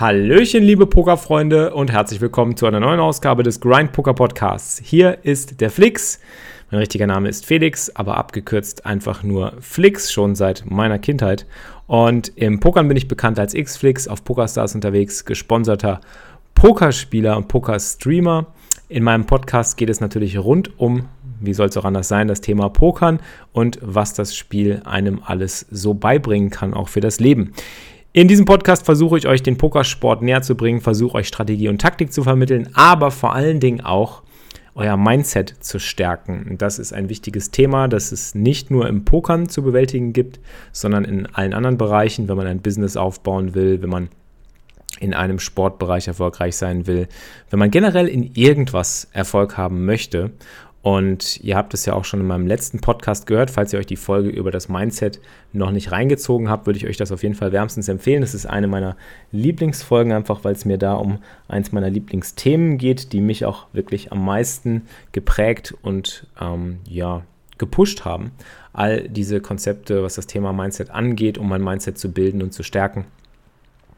[0.00, 4.80] Hallöchen, liebe Pokerfreunde und herzlich willkommen zu einer neuen Ausgabe des Grind Poker Podcasts.
[4.80, 6.20] Hier ist der Flix.
[6.70, 11.46] Mein richtiger Name ist Felix, aber abgekürzt einfach nur Flix, schon seit meiner Kindheit.
[11.88, 16.00] Und im Pokern bin ich bekannt als Xflix, auf PokerStars unterwegs, gesponserter
[16.54, 18.46] Pokerspieler und Pokerstreamer.
[18.88, 21.08] In meinem Podcast geht es natürlich rund um,
[21.40, 23.18] wie soll es auch anders sein, das Thema Pokern
[23.50, 27.52] und was das Spiel einem alles so beibringen kann, auch für das Leben.
[28.14, 31.80] In diesem Podcast versuche ich euch den Pokersport näher zu bringen, versuche euch Strategie und
[31.80, 34.22] Taktik zu vermitteln, aber vor allen Dingen auch
[34.74, 36.56] euer Mindset zu stärken.
[36.56, 40.40] Das ist ein wichtiges Thema, das es nicht nur im Pokern zu bewältigen gibt,
[40.72, 44.08] sondern in allen anderen Bereichen, wenn man ein Business aufbauen will, wenn man
[45.00, 47.08] in einem Sportbereich erfolgreich sein will,
[47.50, 50.30] wenn man generell in irgendwas Erfolg haben möchte.
[50.88, 53.50] Und ihr habt es ja auch schon in meinem letzten Podcast gehört.
[53.50, 55.20] Falls ihr euch die Folge über das Mindset
[55.52, 58.22] noch nicht reingezogen habt, würde ich euch das auf jeden Fall wärmstens empfehlen.
[58.22, 58.96] Das ist eine meiner
[59.30, 64.12] Lieblingsfolgen, einfach weil es mir da um eins meiner Lieblingsthemen geht, die mich auch wirklich
[64.12, 67.20] am meisten geprägt und ähm, ja,
[67.58, 68.30] gepusht haben.
[68.72, 72.62] All diese Konzepte, was das Thema Mindset angeht, um mein Mindset zu bilden und zu
[72.62, 73.04] stärken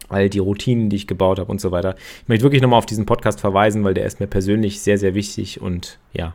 [0.09, 1.95] all die Routinen, die ich gebaut habe und so weiter.
[2.23, 5.15] Ich möchte wirklich nochmal auf diesen Podcast verweisen, weil der ist mir persönlich sehr, sehr
[5.15, 6.35] wichtig und ja,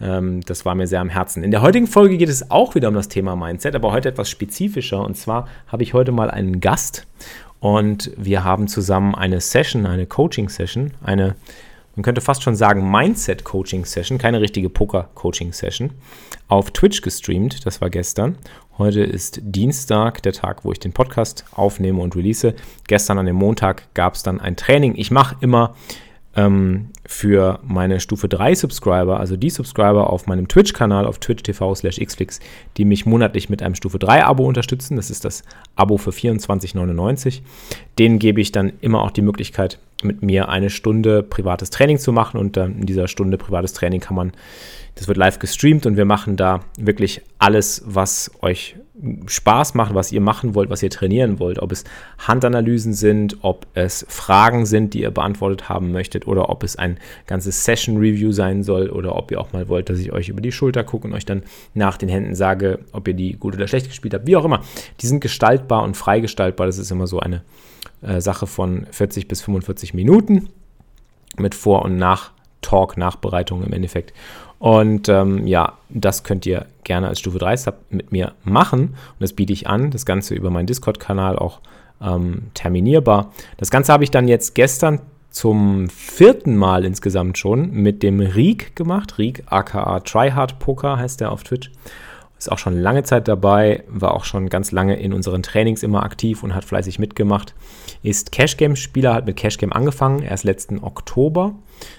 [0.00, 1.44] das war mir sehr am Herzen.
[1.44, 4.30] In der heutigen Folge geht es auch wieder um das Thema Mindset, aber heute etwas
[4.30, 7.06] spezifischer und zwar habe ich heute mal einen Gast
[7.60, 11.36] und wir haben zusammen eine Session, eine Coaching-Session, eine
[11.96, 15.90] man könnte fast schon sagen Mindset-Coaching-Session, keine richtige Poker-Coaching-Session,
[16.48, 17.66] auf Twitch gestreamt.
[17.66, 18.38] Das war gestern.
[18.78, 22.54] Heute ist Dienstag, der Tag, wo ich den Podcast aufnehme und release.
[22.86, 24.94] Gestern an dem Montag gab es dann ein Training.
[24.96, 25.74] Ich mache immer
[26.36, 31.98] ähm, für meine Stufe 3 Subscriber, also die Subscriber auf meinem Twitch-Kanal auf twitch.tv slash
[31.98, 32.40] xflix,
[32.76, 34.96] die mich monatlich mit einem Stufe 3 Abo unterstützen.
[34.96, 35.42] Das ist das
[35.74, 37.40] Abo für 24,99.
[37.98, 42.12] Denen gebe ich dann immer auch die Möglichkeit, mit mir eine Stunde privates Training zu
[42.12, 42.38] machen.
[42.38, 44.32] Und äh, in dieser Stunde privates Training kann man,
[44.94, 48.76] das wird live gestreamt und wir machen da wirklich alles, was euch
[49.26, 51.58] Spaß macht, was ihr machen wollt, was ihr trainieren wollt.
[51.60, 51.84] Ob es
[52.18, 56.98] Handanalysen sind, ob es Fragen sind, die ihr beantwortet haben möchtet oder ob es ein
[57.26, 60.52] ganzes Session-Review sein soll oder ob ihr auch mal wollt, dass ich euch über die
[60.52, 61.44] Schulter gucke und euch dann
[61.74, 64.26] nach den Händen sage, ob ihr die gut oder schlecht gespielt habt.
[64.26, 64.60] Wie auch immer.
[65.00, 66.66] Die sind gestaltbar und freigestaltbar.
[66.66, 67.42] Das ist immer so eine
[68.02, 70.48] äh, Sache von 40 bis 45 Minuten
[71.36, 74.12] mit Vor- und Nach-Talk, Nachbereitung im Endeffekt.
[74.58, 78.80] Und ähm, ja, das könnt ihr gerne als Stufe 3 Sub mit mir machen.
[78.80, 79.90] Und das biete ich an.
[79.90, 81.60] Das Ganze über meinen Discord-Kanal auch
[82.02, 83.32] ähm, terminierbar.
[83.56, 88.76] Das Ganze habe ich dann jetzt gestern zum vierten Mal insgesamt schon mit dem Riek
[88.76, 89.16] gemacht.
[89.18, 91.70] Riek, aka Tryhard Poker heißt der auf Twitch
[92.40, 96.02] ist auch schon lange Zeit dabei, war auch schon ganz lange in unseren Trainings immer
[96.02, 97.54] aktiv und hat fleißig mitgemacht.
[98.02, 101.54] Ist Cash-Game-Spieler, hat mit Cash-Game angefangen, erst letzten Oktober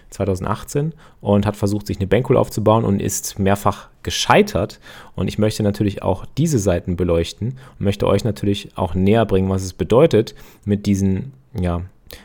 [0.10, 4.80] 2018 und hat versucht, sich eine Bankroll aufzubauen und ist mehrfach gescheitert.
[5.16, 9.50] Und ich möchte natürlich auch diese Seiten beleuchten und möchte euch natürlich auch näher bringen,
[9.50, 10.34] was es bedeutet,
[10.66, 11.84] mit diesen, ja,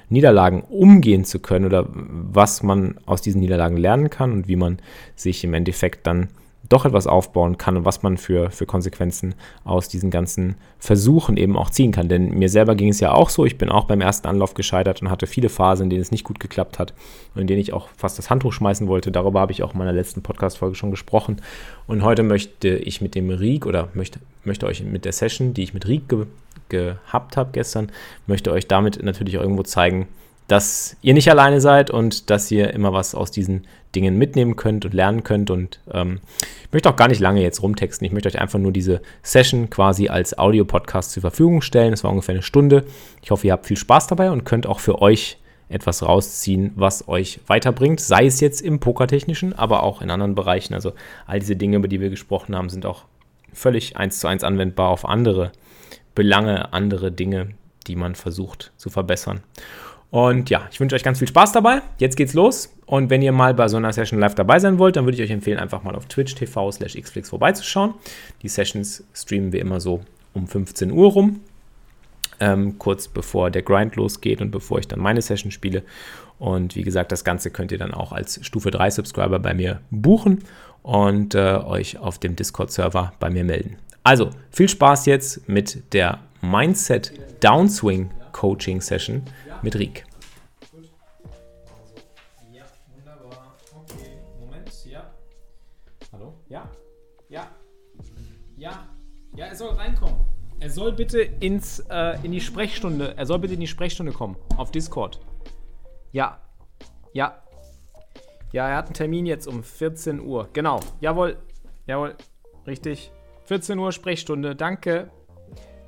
[0.09, 4.79] Niederlagen umgehen zu können oder was man aus diesen Niederlagen lernen kann und wie man
[5.15, 6.29] sich im Endeffekt dann
[6.69, 9.35] doch etwas aufbauen kann und was man für, für Konsequenzen
[9.65, 12.09] aus diesen ganzen Versuchen eben auch ziehen kann.
[12.09, 15.03] Denn mir selber ging es ja auch so, ich bin auch beim ersten Anlauf gescheitert
[15.03, 16.95] und hatte viele Phasen, in denen es nicht gut geklappt hat
[17.35, 19.11] und in denen ich auch fast das Handtuch schmeißen wollte.
[19.11, 21.41] Darüber habe ich auch in meiner letzten Podcast-Folge schon gesprochen.
[21.87, 25.63] Und heute möchte ich mit dem Rieg oder möchte, möchte euch mit der Session, die
[25.63, 26.27] ich mit Rieg ge
[26.69, 27.93] gehabt habe gestern,
[28.27, 30.09] möchte euch damit natürlich irgendwo zeigen,
[30.49, 34.85] dass ihr nicht alleine seid und dass ihr immer was aus diesen Dingen mitnehmen könnt
[34.85, 35.51] und lernen könnt.
[35.51, 36.21] Und ähm,
[36.65, 38.07] ich möchte auch gar nicht lange jetzt rumtexten.
[38.07, 41.93] Ich möchte euch einfach nur diese Session quasi als Audio-Podcast zur Verfügung stellen.
[41.93, 42.85] Es war ungefähr eine Stunde.
[43.23, 45.39] Ich hoffe, ihr habt viel Spaß dabei und könnt auch für euch
[45.69, 50.75] etwas rausziehen, was euch weiterbringt, sei es jetzt im Pokertechnischen, aber auch in anderen Bereichen.
[50.75, 50.93] Also
[51.27, 53.05] all diese Dinge, über die wir gesprochen haben, sind auch
[53.53, 55.51] völlig eins zu eins anwendbar auf andere
[56.15, 57.55] Belange, andere Dinge,
[57.87, 59.41] die man versucht zu verbessern.
[60.11, 61.83] Und ja, ich wünsche euch ganz viel Spaß dabei.
[61.99, 62.73] Jetzt geht's los.
[62.87, 65.23] Und wenn ihr mal bei so einer Session live dabei sein wollt, dann würde ich
[65.23, 67.95] euch empfehlen, einfach mal auf Twitch TV slash xflix vorbeizuschauen.
[68.43, 71.41] Die Sessions streamen wir immer so um 15 Uhr rum.
[72.39, 75.83] ähm, kurz bevor der Grind losgeht und bevor ich dann meine Session spiele.
[76.39, 79.81] Und wie gesagt, das Ganze könnt ihr dann auch als Stufe 3 Subscriber bei mir
[79.91, 80.45] buchen
[80.83, 83.77] und äh, euch auf dem Discord-Server bei mir melden.
[84.03, 87.13] Also, viel Spaß jetzt mit der Mindset
[87.43, 89.23] Downswing Coaching Session
[89.63, 90.05] mit Riek.
[92.53, 92.65] Ja,
[92.95, 93.55] wunderbar.
[93.75, 95.11] Okay, Moment, ja.
[96.13, 96.35] Hallo?
[96.49, 96.71] Ja?
[97.29, 97.49] Ja?
[98.57, 98.89] Ja?
[99.35, 100.17] Ja, er soll reinkommen.
[100.59, 104.37] Er soll bitte ins, äh, in die Sprechstunde, er soll bitte in die Sprechstunde kommen,
[104.57, 105.21] auf Discord.
[106.13, 106.41] Ja.
[107.13, 107.43] Ja.
[108.53, 110.49] Ja, er hat einen Termin jetzt um 14 Uhr.
[110.55, 110.81] Genau.
[111.01, 111.37] Jawohl.
[111.87, 112.17] Jawohl.
[112.67, 113.13] Richtig.
[113.45, 114.57] 14 Uhr Sprechstunde.
[114.57, 115.11] Danke.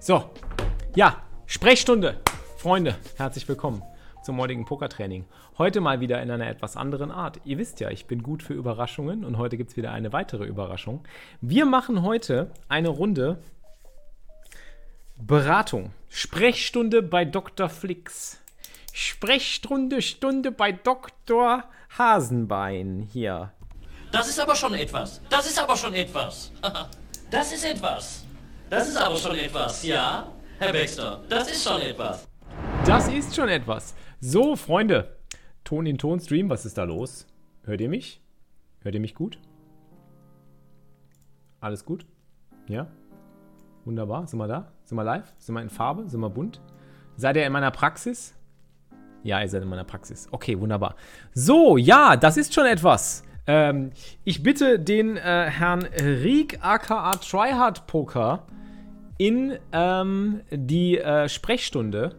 [0.01, 0.25] So.
[0.95, 1.23] Ja.
[1.47, 2.21] Sprechstunde.
[2.59, 3.85] Freunde, herzlich willkommen
[4.25, 5.25] zum heutigen Pokertraining.
[5.59, 7.39] Heute mal wieder in einer etwas anderen Art.
[7.45, 10.45] Ihr wisst ja, ich bin gut für Überraschungen und heute gibt es wieder eine weitere
[10.45, 11.05] Überraschung.
[11.41, 13.39] Wir machen heute eine Runde
[15.17, 15.93] Beratung.
[16.09, 17.69] Sprechstunde bei Dr.
[17.69, 18.41] Flix.
[18.93, 21.63] Sprechstunde, Stunde bei Dr.
[21.97, 23.53] Hasenbein hier.
[24.11, 25.21] Das ist aber schon etwas.
[25.31, 26.51] Das ist aber schon etwas.
[27.31, 28.25] Das ist etwas.
[28.69, 30.33] Das ist aber schon etwas, ja?
[30.59, 32.27] Herr Baxter, das ist schon etwas.
[32.89, 33.95] Das ist schon etwas.
[34.19, 35.19] So, Freunde.
[35.63, 37.27] Ton in Ton Stream, was ist da los?
[37.65, 38.23] Hört ihr mich?
[38.81, 39.39] Hört ihr mich gut?
[41.61, 42.07] Alles gut?
[42.67, 42.87] Ja?
[43.85, 44.27] Wunderbar.
[44.27, 44.73] Sind wir da?
[44.85, 45.35] Sind wir live?
[45.37, 46.09] Sind wir in Farbe?
[46.09, 46.63] Sind wir bunt?
[47.15, 48.35] Seid ihr in meiner Praxis?
[49.23, 50.27] Ja, ihr seid in meiner Praxis.
[50.31, 50.95] Okay, wunderbar.
[51.35, 53.23] So, ja, das ist schon etwas.
[53.47, 53.91] Ähm,
[54.25, 58.47] ich bitte den äh, Herrn Riek aka Tryhard Poker
[59.19, 62.17] in ähm, die äh, Sprechstunde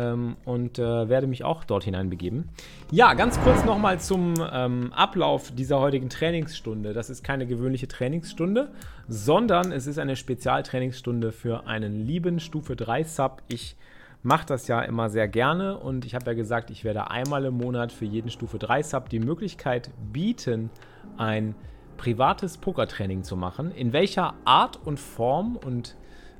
[0.00, 2.48] ähm, und äh, werde mich auch dort hineinbegeben.
[2.90, 6.92] Ja, ganz kurz nochmal zum ähm, Ablauf dieser heutigen Trainingsstunde.
[6.92, 8.70] Das ist keine gewöhnliche Trainingsstunde,
[9.08, 13.42] sondern es ist eine Spezialtrainingsstunde für einen lieben Stufe 3 Sub.
[13.48, 13.76] Ich
[14.22, 17.54] mache das ja immer sehr gerne und ich habe ja gesagt, ich werde einmal im
[17.54, 20.70] Monat für jeden Stufe 3 Sub die Möglichkeit bieten,
[21.16, 21.54] ein
[21.96, 23.70] privates Pokertraining zu machen.
[23.72, 25.96] In welcher Art und Form und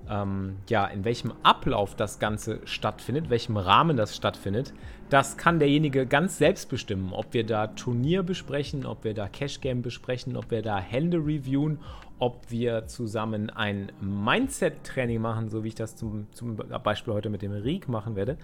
[0.08, 4.72] ähm, ja, in welchem Ablauf das Ganze stattfindet, welchem Rahmen das stattfindet,
[5.08, 7.12] das kann derjenige ganz selbst bestimmen.
[7.12, 11.18] Ob wir da Turnier besprechen, ob wir da Cash Game besprechen, ob wir da Hände
[11.18, 11.80] reviewen,
[12.20, 17.42] ob wir zusammen ein Mindset-Training machen, so wie ich das zum, zum Beispiel heute mit
[17.42, 18.36] dem Riek machen werde.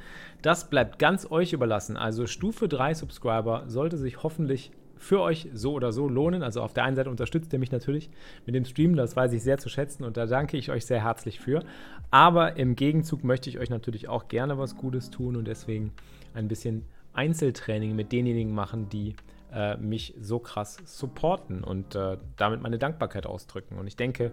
[0.43, 1.97] Das bleibt ganz euch überlassen.
[1.97, 6.43] Also Stufe 3 Subscriber sollte sich hoffentlich für euch so oder so lohnen.
[6.43, 8.11] Also auf der einen Seite unterstützt ihr mich natürlich
[8.45, 11.03] mit dem Stream, das weiß ich sehr zu schätzen und da danke ich euch sehr
[11.03, 11.63] herzlich für.
[12.11, 15.93] Aber im Gegenzug möchte ich euch natürlich auch gerne was Gutes tun und deswegen
[16.35, 19.17] ein bisschen Einzeltraining mit denjenigen machen, die
[19.53, 23.79] äh, mich so krass supporten und äh, damit meine Dankbarkeit ausdrücken.
[23.79, 24.33] Und ich denke,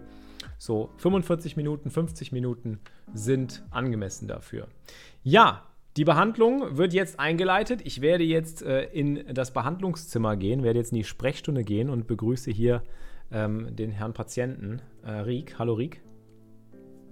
[0.58, 2.80] so 45 Minuten, 50 Minuten
[3.14, 4.68] sind angemessen dafür.
[5.22, 5.62] Ja,
[5.96, 7.80] die Behandlung wird jetzt eingeleitet.
[7.84, 12.06] Ich werde jetzt äh, in das Behandlungszimmer gehen, werde jetzt in die Sprechstunde gehen und
[12.06, 12.82] begrüße hier
[13.30, 15.58] ähm, den Herrn Patienten, äh, Riek.
[15.58, 16.02] Hallo Riek.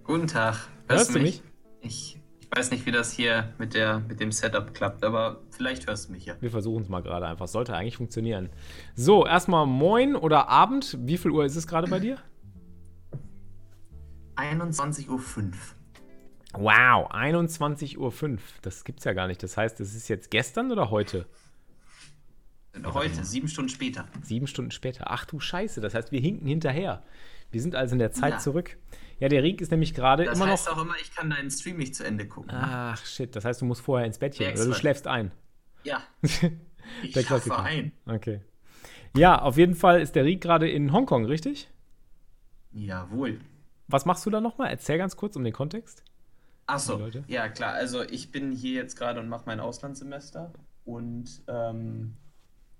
[0.04, 0.68] Guten Tag.
[0.88, 1.42] Hörst, hörst du mich?
[1.80, 5.86] Ich, ich, weiß nicht, wie das hier mit, der, mit dem Setup klappt, aber vielleicht
[5.86, 6.34] hörst du mich ja.
[6.40, 7.46] Wir versuchen es mal gerade einfach.
[7.46, 8.50] Sollte eigentlich funktionieren.
[8.96, 10.98] So, erstmal Moin oder Abend.
[11.00, 12.18] Wie viel Uhr ist es gerade bei dir?
[14.36, 15.52] 21.05 Uhr.
[16.52, 18.38] Wow, 21.05 Uhr.
[18.62, 19.42] Das gibt's ja gar nicht.
[19.42, 21.26] Das heißt, das ist jetzt gestern oder heute?
[22.84, 24.06] Heute, sieben Stunden später.
[24.22, 25.10] Sieben Stunden später.
[25.10, 27.02] Ach du Scheiße, das heißt, wir hinken hinterher.
[27.50, 28.38] Wir sind also in der Zeit ja.
[28.38, 28.78] zurück.
[29.20, 30.46] Ja, der Riek ist nämlich gerade immer noch.
[30.46, 32.50] Das heißt auch immer, ich kann deinen Stream nicht zu Ende gucken.
[32.50, 32.60] Ne?
[32.62, 35.32] Ach shit, das heißt, du musst vorher ins Bettchen oder du schläfst ein.
[35.84, 36.02] Ja.
[37.02, 37.92] ich der schlafe ein.
[38.06, 38.40] Okay.
[39.16, 41.68] Ja, auf jeden Fall ist der Riek gerade in Hongkong, richtig?
[42.72, 43.38] Jawohl.
[43.88, 44.70] Was machst du da nochmal?
[44.70, 46.02] Erzähl ganz kurz um den Kontext.
[46.66, 47.72] Achso, ja klar.
[47.72, 50.52] Also ich bin hier jetzt gerade und mache mein Auslandssemester
[50.84, 52.16] und ähm,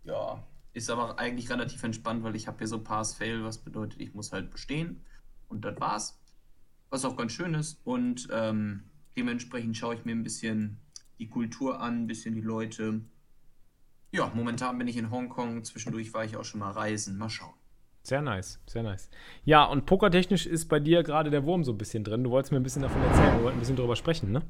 [0.04, 4.14] ja, ist aber eigentlich relativ entspannt, weil ich habe hier so Pass-Fail, was bedeutet, ich
[4.14, 5.04] muss halt bestehen
[5.48, 6.18] und das war's.
[6.90, 8.84] Was auch ganz schön ist und ähm,
[9.16, 10.78] dementsprechend schaue ich mir ein bisschen
[11.18, 13.00] die Kultur an, ein bisschen die Leute.
[14.10, 17.54] Ja, momentan bin ich in Hongkong, zwischendurch war ich auch schon mal reisen, mal schauen.
[18.02, 19.09] Sehr nice, sehr nice.
[19.44, 22.25] Ja, und pokertechnisch ist bei dir gerade der Wurm so ein bisschen drin.
[22.25, 24.42] Du wolltest mir ein bisschen davon erzählen, wir wollten ein bisschen drüber sprechen, ne?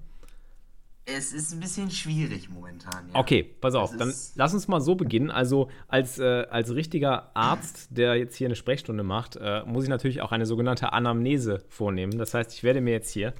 [1.04, 3.08] Es ist ein bisschen schwierig momentan.
[3.12, 3.18] Ja.
[3.18, 5.32] Okay, pass auf, dann lass uns mal so beginnen.
[5.32, 9.90] Also als, äh, als richtiger Arzt, der jetzt hier eine Sprechstunde macht, äh, muss ich
[9.90, 12.18] natürlich auch eine sogenannte Anamnese vornehmen.
[12.18, 13.34] Das heißt, ich werde mir jetzt hier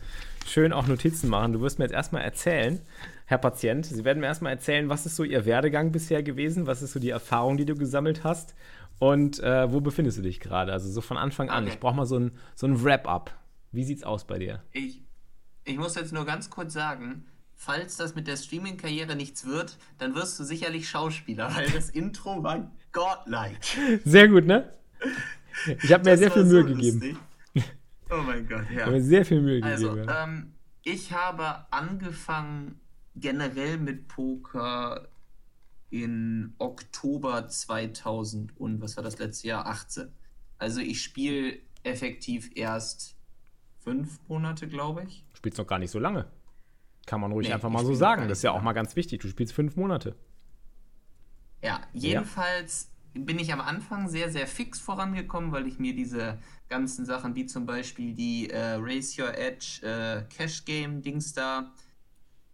[0.45, 1.53] schön auch Notizen machen.
[1.53, 2.81] Du wirst mir jetzt erstmal erzählen,
[3.27, 6.83] Herr Patient, Sie werden mir erstmal erzählen, was ist so Ihr Werdegang bisher gewesen, was
[6.83, 8.55] ist so die Erfahrung, die du gesammelt hast
[9.03, 10.73] und äh, wo befindest du dich gerade?
[10.73, 11.65] Also so von Anfang an.
[11.65, 11.73] Okay.
[11.73, 13.37] Ich brauche mal so ein, so ein Wrap-up.
[13.73, 14.63] Wie sieht's aus bei dir?
[14.71, 15.03] Ich,
[15.65, 20.15] ich muss jetzt nur ganz kurz sagen, falls das mit der Streaming-Karriere nichts wird, dann
[20.15, 23.59] wirst du sicherlich Schauspieler, weil das Intro war godlike.
[24.05, 24.73] Sehr gut, ne?
[25.83, 27.19] Ich habe mir sehr viel Mühe so gegeben.
[28.09, 28.77] Oh mein Gott, ja.
[28.77, 30.09] Ich habe mir sehr viel Mühe also, gegeben.
[30.09, 30.53] Also, ähm,
[30.85, 32.79] ich habe angefangen
[33.17, 35.09] generell mit Poker
[35.93, 39.67] in Oktober 2000 und was war das letzte Jahr?
[39.67, 40.11] 18.
[40.59, 43.15] Also ich spiele effektiv erst
[43.81, 45.27] fünf Monate, glaube ich.
[45.33, 46.27] Du spielst noch gar nicht so lange.
[47.05, 48.27] Kann man ruhig nee, einfach mal so sagen.
[48.29, 49.21] Das ist ja auch mal ganz wichtig.
[49.21, 50.17] Du spielst fünf Monate.
[51.63, 53.23] Ja, jedenfalls ja.
[53.25, 56.39] bin ich am Anfang sehr, sehr fix vorangekommen, weil ich mir diese
[56.71, 61.71] ganzen Sachen wie zum Beispiel die äh, Race Your Edge äh, Cash Game Dings da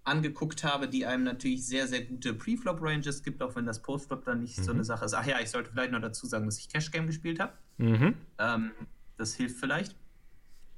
[0.08, 4.40] angeguckt habe, die einem natürlich sehr, sehr gute Preflop-Ranges gibt, auch wenn das Postflop dann
[4.40, 4.62] nicht mhm.
[4.64, 5.14] so eine Sache ist.
[5.14, 7.52] Ach ja, ich sollte vielleicht noch dazu sagen, dass ich Cash Game gespielt habe.
[7.78, 8.14] Mhm.
[8.38, 8.72] Ähm,
[9.16, 9.94] das hilft vielleicht.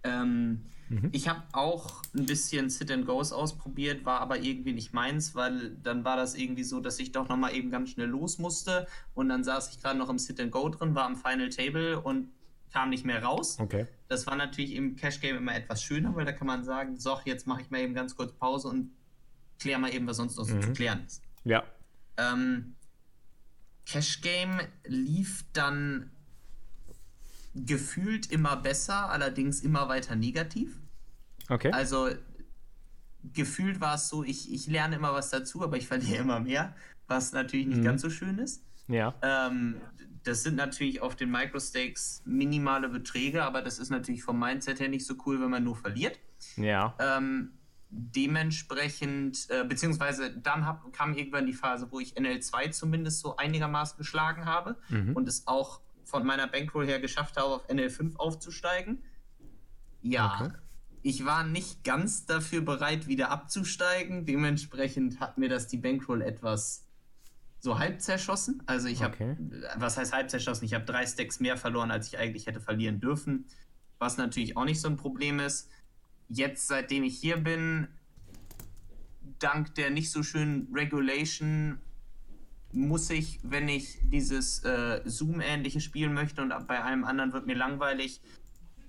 [0.02, 1.10] Ähm, mhm.
[1.12, 5.76] Ich habe auch ein bisschen Sit and Goes ausprobiert, war aber irgendwie nicht meins, weil
[5.82, 9.28] dann war das irgendwie so, dass ich doch nochmal eben ganz schnell los musste und
[9.28, 12.28] dann saß ich gerade noch im Sit and Go drin, war am Final Table und
[12.72, 13.58] kam nicht mehr raus.
[13.58, 13.86] Okay.
[14.08, 17.18] Das war natürlich im Cash Game immer etwas schöner, weil da kann man sagen, so,
[17.24, 18.92] jetzt mache ich mal eben ganz kurz Pause und
[19.60, 20.62] klär mal eben, was sonst noch so mhm.
[20.62, 21.22] zu klären ist.
[21.44, 21.62] Ja.
[22.16, 22.74] Ähm,
[23.86, 26.10] Cash Game lief dann
[27.54, 30.78] gefühlt immer besser, allerdings immer weiter negativ.
[31.48, 31.70] Okay.
[31.72, 32.10] Also
[33.32, 36.74] gefühlt war es so, ich, ich lerne immer was dazu, aber ich verliere immer mehr,
[37.06, 37.84] was natürlich nicht mhm.
[37.84, 38.64] ganz so schön ist.
[38.88, 39.14] Ja.
[39.22, 39.80] Ähm,
[40.22, 44.88] das sind natürlich auf den Microstakes minimale Beträge, aber das ist natürlich vom Mindset her
[44.88, 46.18] nicht so cool, wenn man nur verliert.
[46.56, 46.94] Ja.
[46.98, 47.52] Ähm,
[47.90, 53.98] dementsprechend, äh, beziehungsweise dann hab, kam irgendwann die Phase, wo ich NL2 zumindest so einigermaßen
[53.98, 55.14] geschlagen habe mhm.
[55.16, 59.02] und es auch von meiner Bankroll her geschafft habe, auf NL5 aufzusteigen.
[60.02, 60.52] Ja, okay.
[61.02, 64.24] ich war nicht ganz dafür bereit, wieder abzusteigen.
[64.24, 66.86] Dementsprechend hat mir das die Bankroll etwas
[67.58, 68.62] so halb zerschossen.
[68.66, 69.36] Also ich habe, okay.
[69.76, 70.64] was heißt halb zerschossen?
[70.64, 73.46] Ich habe drei Stacks mehr verloren, als ich eigentlich hätte verlieren dürfen.
[73.98, 75.68] Was natürlich auch nicht so ein Problem ist
[76.30, 77.88] jetzt, seitdem ich hier bin,
[79.38, 81.78] dank der nicht so schönen Regulation,
[82.72, 87.56] muss ich, wenn ich dieses äh, Zoom-ähnliche spielen möchte und bei einem anderen wird mir
[87.56, 88.20] langweilig,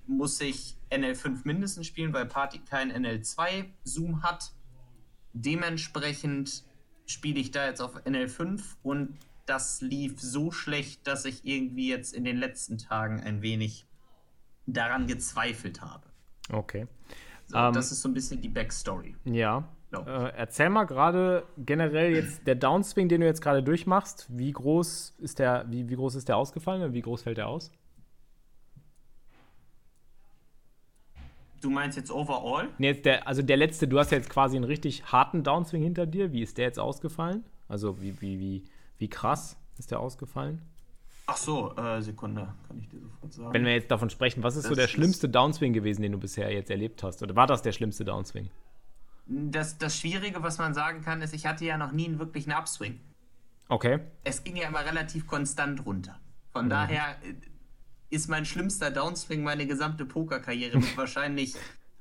[0.06, 4.52] muss ich NL5 mindestens spielen, weil Party kein NL2 Zoom hat.
[5.32, 6.64] Dementsprechend
[7.06, 12.14] spiele ich da jetzt auf NL5 und das lief so schlecht, dass ich irgendwie jetzt
[12.14, 13.86] in den letzten Tagen ein wenig
[14.66, 16.06] daran gezweifelt habe.
[16.50, 16.86] Okay.
[17.52, 19.14] So, ähm, das ist so ein bisschen die Backstory.
[19.24, 19.68] Ja.
[19.92, 24.26] Äh, erzähl mal gerade generell jetzt der Downswing, den du jetzt gerade durchmachst.
[24.30, 27.48] Wie groß ist der, wie, wie groß ist der ausgefallen und wie groß fällt der
[27.48, 27.70] aus?
[31.60, 32.70] Du meinst jetzt overall?
[32.78, 35.82] Nee, jetzt der, also der letzte, du hast ja jetzt quasi einen richtig harten Downswing
[35.82, 36.32] hinter dir.
[36.32, 37.44] Wie ist der jetzt ausgefallen?
[37.68, 38.64] Also wie, wie, wie,
[38.96, 40.62] wie krass ist der ausgefallen?
[41.32, 43.54] Ach so, äh, Sekunde, kann ich dir sofort sagen.
[43.54, 46.18] Wenn wir jetzt davon sprechen, was ist das so der schlimmste Downswing gewesen, den du
[46.18, 47.22] bisher jetzt erlebt hast?
[47.22, 48.50] Oder war das der schlimmste Downswing?
[49.26, 52.52] Das, das Schwierige, was man sagen kann, ist, ich hatte ja noch nie einen wirklichen
[52.52, 53.00] Upswing.
[53.70, 54.00] Okay.
[54.24, 56.20] Es ging ja immer relativ konstant runter.
[56.52, 56.70] Von mhm.
[56.70, 57.34] daher äh,
[58.14, 61.54] ist mein schlimmster Downswing meine gesamte Pokerkarriere mit wahrscheinlich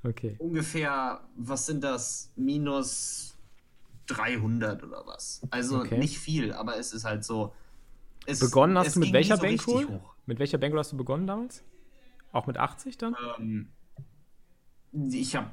[0.03, 0.35] okay.
[0.39, 3.37] ungefähr, was sind das, minus
[4.07, 5.41] 300 oder was.
[5.51, 5.97] Also okay.
[5.97, 7.53] nicht viel, aber es ist halt so,
[8.25, 10.01] es, begonnen hast du mit welcher so Bankroll?
[10.25, 11.63] Mit welcher Bankroll hast du begonnen damals?
[12.31, 13.15] Auch mit 80 dann?
[13.39, 13.69] Ähm,
[15.11, 15.49] ich habe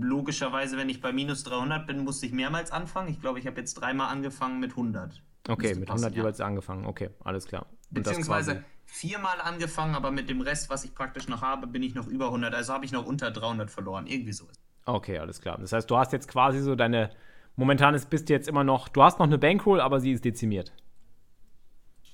[0.00, 3.08] logischerweise, wenn ich bei minus 300 bin, musste ich mehrmals anfangen.
[3.08, 5.22] Ich glaube, ich habe jetzt dreimal angefangen mit 100.
[5.48, 6.46] Okay, mit 100 jeweils ja.
[6.46, 6.86] angefangen.
[6.86, 7.66] Okay, alles klar.
[7.90, 11.94] Und Beziehungsweise viermal angefangen, aber mit dem Rest, was ich praktisch noch habe, bin ich
[11.94, 12.54] noch über 100.
[12.54, 14.06] Also habe ich noch unter 300 verloren.
[14.06, 14.46] Irgendwie so.
[14.84, 15.58] Okay, alles klar.
[15.58, 17.10] Das heißt, du hast jetzt quasi so deine.
[17.56, 18.88] Momentan bist du jetzt immer noch.
[18.88, 20.72] Du hast noch eine Bankroll, aber sie ist dezimiert.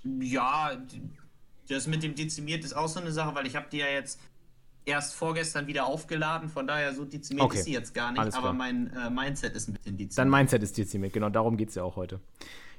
[0.05, 0.73] Ja,
[1.69, 4.21] das mit dem dezimiert ist auch so eine Sache, weil ich habe die ja jetzt
[4.85, 7.59] erst vorgestern wieder aufgeladen, von daher so dezimiert okay.
[7.59, 10.19] ist sie jetzt gar nicht, aber mein äh, Mindset ist ein bisschen dezimiert.
[10.19, 12.21] Dein Mindset ist dezimiert, genau, darum geht es ja auch heute.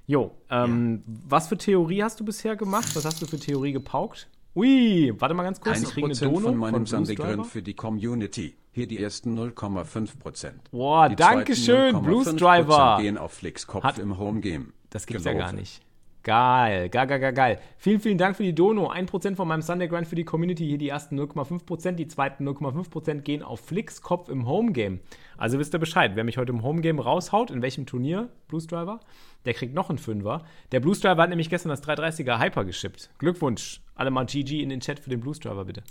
[0.07, 1.13] Jo, ähm, ja.
[1.27, 2.95] was für Theorie hast du bisher gemacht?
[2.95, 4.27] Was hast du für Theorie gepaukt?
[4.55, 8.55] Ui, warte mal ganz kurz, ich kriege eine Dono von meinem Sunday für die Community.
[8.71, 10.71] Hier die ersten 0,5 Prozent.
[10.71, 12.97] Boah, danke schön, Blues Driver.
[12.99, 14.73] gehen auf Flicks Kopf Hat, im Home Game.
[14.89, 15.39] Das gibt's Gelaufen.
[15.39, 15.81] ja gar nicht.
[16.29, 17.59] Geil, geil, geil, geil, geil.
[17.79, 18.91] Vielen, vielen Dank für die Dono.
[18.91, 20.63] 1% von meinem Sunday Grind für die Community.
[20.63, 21.93] Hier die ersten 0,5%.
[21.93, 24.99] Die zweiten 0,5% gehen auf Flicks Kopf im Homegame.
[25.39, 26.11] Also wisst ihr Bescheid.
[26.13, 28.99] Wer mich heute im Homegame raushaut, in welchem Turnier, Blues Driver,
[29.45, 30.43] der kriegt noch einen Fünfer.
[30.71, 33.09] Der Blues Driver hat nämlich gestern das 330er Hyper geschippt.
[33.17, 33.81] Glückwunsch.
[33.95, 35.81] Alle mal GG in den Chat für den Blues Driver, bitte.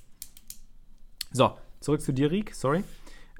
[1.32, 2.54] So, zurück zu dir, Riek.
[2.54, 2.84] Sorry.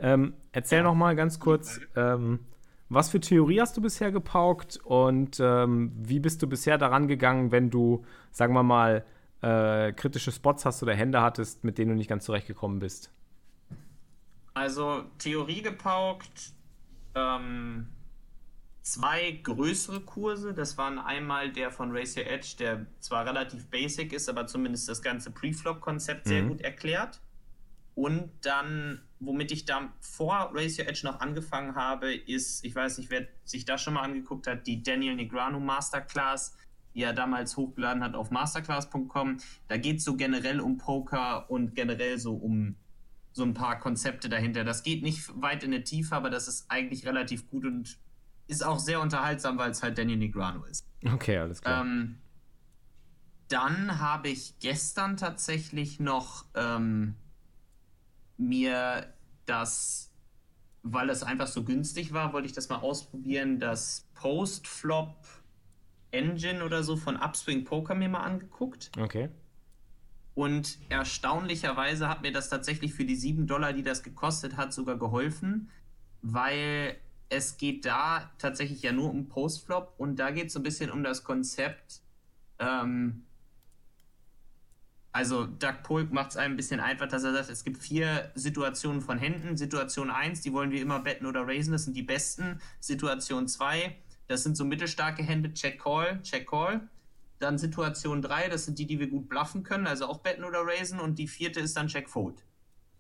[0.01, 0.83] Ähm, erzähl ja.
[0.83, 2.41] noch mal ganz kurz, ähm,
[2.89, 7.53] was für Theorie hast du bisher gepaukt und ähm, wie bist du bisher daran gegangen,
[7.53, 9.05] wenn du, sagen wir mal,
[9.43, 13.13] äh, kritische Spots hast oder Hände hattest, mit denen du nicht ganz zurechtgekommen bist?
[14.55, 16.53] Also Theorie gepaukt,
[17.15, 17.89] ähm,
[18.83, 20.55] zwei größere Kurse.
[20.55, 24.89] Das waren einmal der von Race Your Edge, der zwar relativ basic ist, aber zumindest
[24.89, 26.31] das ganze Preflop-Konzept mhm.
[26.31, 27.21] sehr gut erklärt.
[27.95, 32.99] Und dann, womit ich da vor Race Your Edge noch angefangen habe, ist, ich weiß
[32.99, 36.57] nicht, wer sich das schon mal angeguckt hat, die Daniel Negrano Masterclass,
[36.95, 39.39] die er damals hochgeladen hat auf masterclass.com.
[39.69, 42.77] Da geht es so generell um Poker und generell so um
[43.33, 44.65] so ein paar Konzepte dahinter.
[44.65, 47.99] Das geht nicht weit in die Tiefe, aber das ist eigentlich relativ gut und
[48.47, 50.87] ist auch sehr unterhaltsam, weil es halt Daniel Negrano ist.
[51.05, 51.83] Okay, alles klar.
[51.83, 52.19] Ähm,
[53.49, 57.15] dann habe ich gestern tatsächlich noch ähm,
[58.39, 59.13] mir
[59.47, 60.11] das,
[60.83, 65.17] weil es einfach so günstig war, wollte ich das mal ausprobieren, das Post-Flop
[66.11, 68.91] Engine oder so von Upswing Poker mir mal angeguckt.
[68.99, 69.29] Okay.
[70.35, 74.97] Und erstaunlicherweise hat mir das tatsächlich für die 7 Dollar, die das gekostet hat, sogar
[74.97, 75.69] geholfen,
[76.23, 76.97] weil
[77.29, 80.91] es geht da tatsächlich ja nur um Postflop und da geht es so ein bisschen
[80.91, 82.01] um das Konzept,
[82.59, 83.25] ähm,
[85.19, 88.31] also Doug Polk macht es einem ein bisschen einfach, dass er sagt, es gibt vier
[88.37, 89.57] Situationen von Händen.
[89.57, 92.61] Situation 1, die wollen wir immer betten oder raisen, das sind die besten.
[92.79, 93.97] Situation 2,
[94.29, 96.89] das sind so mittelstarke Hände, Check Call, Check Call.
[97.41, 100.61] Dann Situation 3, das sind die, die wir gut bluffen können, also auch betten oder
[100.65, 101.01] raisen.
[101.01, 102.45] Und die vierte ist dann Check Fold.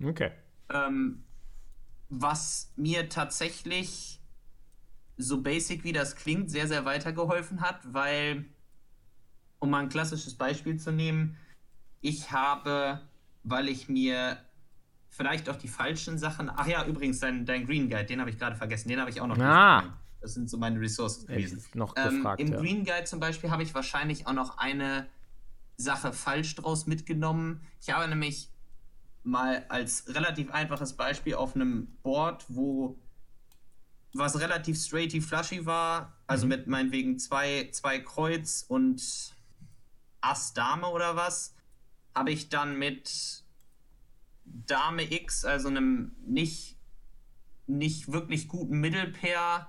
[0.02, 0.32] Okay.
[0.70, 1.22] Ähm,
[2.08, 4.20] was mir tatsächlich
[5.16, 8.44] so basic wie das klingt, sehr, sehr weitergeholfen hat, weil,
[9.60, 11.36] um mal ein klassisches Beispiel zu nehmen,
[12.00, 13.00] ich habe,
[13.42, 14.38] weil ich mir
[15.08, 16.50] vielleicht auch die falschen Sachen.
[16.54, 18.88] Ach ja, übrigens, dein, dein Green Guide, den habe ich gerade vergessen.
[18.88, 19.82] Den habe ich auch noch ah.
[19.82, 19.92] nicht.
[20.20, 21.62] Das sind so meine Ressourcen gewesen.
[21.74, 22.60] Noch gefragt, ähm, Im ja.
[22.60, 25.06] Green Guide zum Beispiel habe ich wahrscheinlich auch noch eine
[25.76, 27.60] Sache falsch draus mitgenommen.
[27.80, 28.50] Ich habe nämlich
[29.22, 32.98] mal als relativ einfaches Beispiel auf einem Board, wo
[34.14, 36.50] was relativ straighty flushy war, also mhm.
[36.50, 39.02] mit meinetwegen zwei, zwei Kreuz und
[40.20, 41.54] Ass Dame oder was,
[42.18, 43.44] habe ich dann mit
[44.44, 46.76] Dame X, also einem nicht,
[47.66, 49.68] nicht wirklich guten Mittelpair,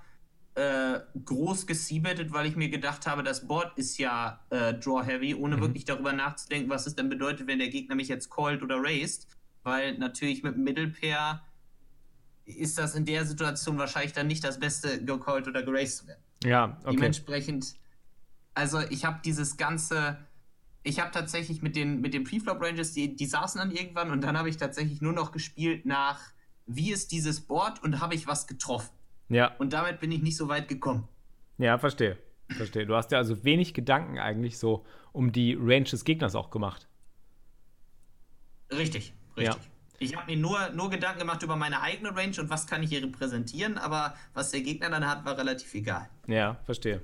[0.56, 5.36] äh, groß gesiebettet, weil ich mir gedacht habe, das Board ist ja äh, Draw Heavy,
[5.36, 5.62] ohne mhm.
[5.62, 9.28] wirklich darüber nachzudenken, was es denn bedeutet, wenn der Gegner mich jetzt called oder raised.
[9.64, 11.44] Weil natürlich mit dem Mittelpair
[12.46, 16.24] ist das in der Situation wahrscheinlich dann nicht das Beste, gecallt oder geraced zu werden.
[16.44, 16.96] Ja, okay.
[16.96, 17.76] Dementsprechend,
[18.56, 20.18] also ich habe dieses ganze
[20.84, 24.22] ich habe tatsächlich mit den, mit den Preflop Ranges, die, die saßen dann irgendwann und
[24.22, 26.20] dann habe ich tatsächlich nur noch gespielt nach,
[26.66, 28.92] wie ist dieses Board und habe ich was getroffen.
[29.28, 29.56] Ja.
[29.58, 31.08] Und damit bin ich nicht so weit gekommen.
[31.58, 32.18] Ja, verstehe.
[32.50, 32.86] Verstehe.
[32.86, 36.88] Du hast ja also wenig Gedanken eigentlich so um die Range des Gegners auch gemacht.
[38.72, 39.56] Richtig, richtig.
[39.56, 39.70] Ja.
[40.00, 42.90] Ich habe mir nur, nur Gedanken gemacht über meine eigene Range und was kann ich
[42.90, 46.10] hier repräsentieren, aber was der Gegner dann hat, war relativ egal.
[46.28, 47.02] Ja, verstehe.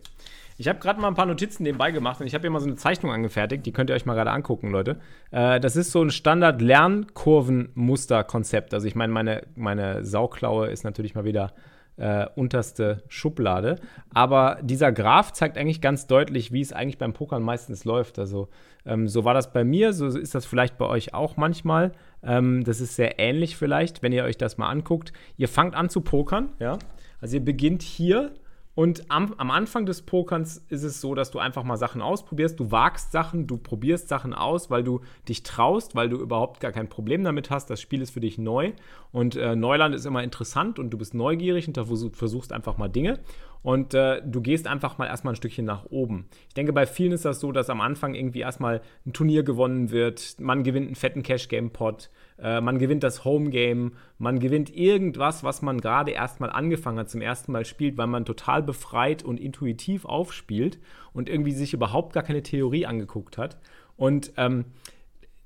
[0.58, 2.68] Ich habe gerade mal ein paar Notizen nebenbei gemacht und ich habe hier mal so
[2.68, 5.02] eine Zeichnung angefertigt, die könnt ihr euch mal gerade angucken, Leute.
[5.32, 8.74] Äh, das ist so ein Standard-Lernkurven-Muster-Konzept.
[8.74, 11.52] Also ich meine, meine, meine Sauklaue ist natürlich mal wieder
[11.98, 13.78] äh, unterste Schublade.
[14.14, 18.20] Aber dieser Graph zeigt eigentlich ganz deutlich, wie es eigentlich beim Pokern meistens läuft.
[18.20, 18.50] Also
[18.86, 21.94] ähm, so war das bei mir, so ist das vielleicht bei euch auch manchmal.
[22.24, 25.14] Ähm, das ist sehr ähnlich vielleicht, wenn ihr euch das mal anguckt.
[25.38, 26.78] Ihr fangt an zu pokern, ja.
[27.22, 28.34] Also ihr beginnt hier
[28.76, 32.60] und am, am, Anfang des Pokerns ist es so, dass du einfach mal Sachen ausprobierst.
[32.60, 36.74] Du wagst Sachen, du probierst Sachen aus, weil du dich traust, weil du überhaupt gar
[36.74, 37.70] kein Problem damit hast.
[37.70, 38.74] Das Spiel ist für dich neu.
[39.14, 42.90] Und äh, Neuland ist immer interessant und du bist neugierig und da versuchst einfach mal
[42.90, 43.20] Dinge.
[43.64, 46.28] Und äh, du gehst einfach mal erstmal ein Stückchen nach oben.
[46.50, 49.90] Ich denke, bei vielen ist das so, dass am Anfang irgendwie erstmal ein Turnier gewonnen
[49.90, 50.36] wird.
[50.40, 52.10] Man gewinnt einen fetten Cash-Game-Pot.
[52.38, 57.22] Äh, man gewinnt das Home-Game, man gewinnt irgendwas, was man gerade erstmal angefangen hat, zum
[57.22, 60.80] ersten Mal spielt, weil man total befreit und intuitiv aufspielt
[61.14, 63.58] und irgendwie sich überhaupt gar keine Theorie angeguckt hat.
[63.98, 64.66] Und ähm,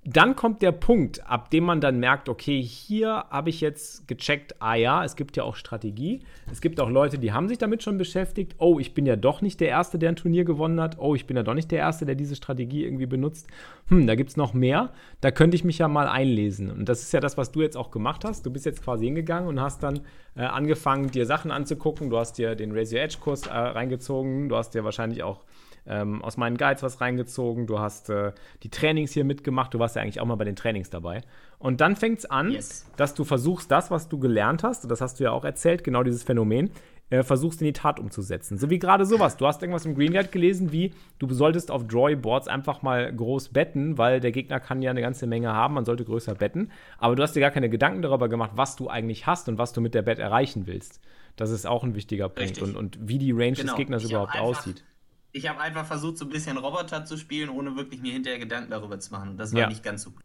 [0.06, 4.56] dann kommt der Punkt, ab dem man dann merkt, okay, hier habe ich jetzt gecheckt,
[4.60, 6.22] ah ja, es gibt ja auch Strategie.
[6.50, 8.56] Es gibt auch Leute, die haben sich damit schon beschäftigt.
[8.60, 10.98] Oh, ich bin ja doch nicht der Erste, der ein Turnier gewonnen hat.
[11.00, 13.48] Oh, ich bin ja doch nicht der Erste, der diese Strategie irgendwie benutzt.
[13.90, 14.94] Hm, da gibt es noch mehr.
[15.20, 16.72] Da könnte ich mich ja mal einlesen.
[16.72, 18.46] Und das ist ja das, was du jetzt auch gemacht hast.
[18.46, 20.00] Du bist jetzt quasi hingegangen und hast dann
[20.36, 22.10] äh, angefangen, dir Sachen anzugucken.
[22.10, 24.48] Du hast dir den Raise Your Edge Kurs äh, reingezogen.
[24.48, 25.44] Du hast dir wahrscheinlich auch
[25.90, 28.32] ähm, aus meinen Guides was reingezogen, du hast äh,
[28.64, 31.22] die Trainings hier mitgemacht, du warst ja eigentlich auch mal bei den Trainings dabei.
[31.58, 32.90] Und dann fängt es an, yes.
[32.96, 35.84] dass du versuchst, das, was du gelernt hast, und das hast du ja auch erzählt,
[35.84, 36.72] genau dieses Phänomen,
[37.10, 38.58] äh, versuchst in die Tat umzusetzen.
[38.58, 39.36] So wie gerade sowas.
[39.36, 43.50] Du hast irgendwas im Green Guide gelesen, wie du solltest auf Drawboards einfach mal groß
[43.50, 46.72] betten, weil der Gegner kann ja eine ganze Menge haben, man sollte größer betten.
[47.00, 49.74] Aber du hast dir gar keine Gedanken darüber gemacht, was du eigentlich hast und was
[49.74, 51.02] du mit der Bet erreichen willst.
[51.36, 52.62] Das ist auch ein wichtiger Punkt.
[52.62, 53.68] Und, und wie die Range genau.
[53.68, 54.84] des Gegners ich überhaupt aussieht.
[55.32, 58.72] Ich habe einfach versucht, so ein bisschen Roboter zu spielen, ohne wirklich mir hinterher Gedanken
[58.72, 59.30] darüber zu machen.
[59.30, 59.68] Und das war ja.
[59.68, 60.24] nicht ganz so gut.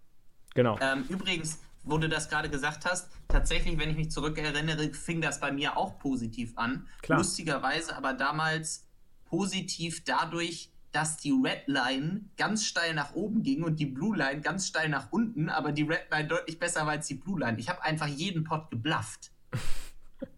[0.54, 0.78] Genau.
[0.80, 5.40] Ähm, übrigens, wo du das gerade gesagt hast, tatsächlich, wenn ich mich zurückerinnere, fing das
[5.40, 6.86] bei mir auch positiv an.
[7.02, 7.18] Klar.
[7.18, 8.86] Lustigerweise aber damals
[9.26, 14.40] positiv dadurch, dass die Red Line ganz steil nach oben ging und die Blue Line
[14.40, 17.58] ganz steil nach unten, aber die Red Line deutlich besser war als die Blue Line.
[17.58, 19.30] Ich habe einfach jeden Pot geblufft.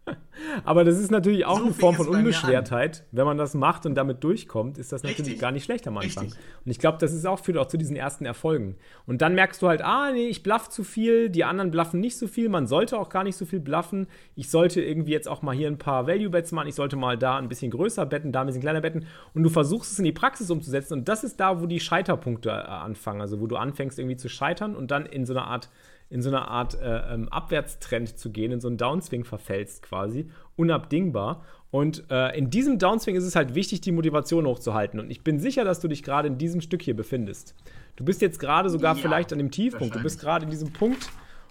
[0.65, 3.03] Aber das ist natürlich auch so eine Form von Unbeschwertheit.
[3.11, 5.41] Wenn man das macht und damit durchkommt, ist das natürlich Richtig.
[5.41, 6.25] gar nicht schlecht am Anfang.
[6.25, 6.43] Richtig.
[6.63, 8.75] Und ich glaube, das ist auch, führt auch zu diesen ersten Erfolgen.
[9.05, 12.17] Und dann merkst du halt, ah, nee, ich bluff zu viel, die anderen bluffen nicht
[12.17, 14.07] so viel, man sollte auch gar nicht so viel bluffen.
[14.35, 17.37] Ich sollte irgendwie jetzt auch mal hier ein paar Value-Bets machen, ich sollte mal da
[17.37, 19.05] ein bisschen größer betten, da ein bisschen kleiner betten.
[19.33, 20.93] Und du versuchst es in die Praxis umzusetzen.
[20.93, 23.21] Und das ist da, wo die Scheiterpunkte äh, anfangen.
[23.21, 25.69] Also wo du anfängst irgendwie zu scheitern und dann in so einer Art
[26.09, 30.29] in so eine Art äh, ähm, Abwärtstrend zu gehen, in so einen Downswing verfällst quasi,
[30.55, 31.43] unabdingbar.
[31.69, 34.99] Und äh, in diesem Downswing ist es halt wichtig, die Motivation hochzuhalten.
[34.99, 37.55] Und ich bin sicher, dass du dich gerade in diesem Stück hier befindest.
[37.97, 39.95] Du bist jetzt gerade sogar ja, vielleicht an dem Tiefpunkt.
[39.95, 41.09] Du bist gerade in diesem Punkt,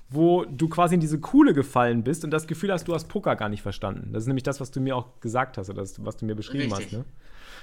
[0.09, 3.37] wo du quasi in diese Kuhle gefallen bist und das Gefühl hast, du hast Poker
[3.37, 4.12] gar nicht verstanden.
[4.12, 6.35] Das ist nämlich das, was du mir auch gesagt hast oder das, was du mir
[6.35, 6.87] beschrieben Richtig.
[6.87, 6.92] hast.
[6.92, 7.05] Ne?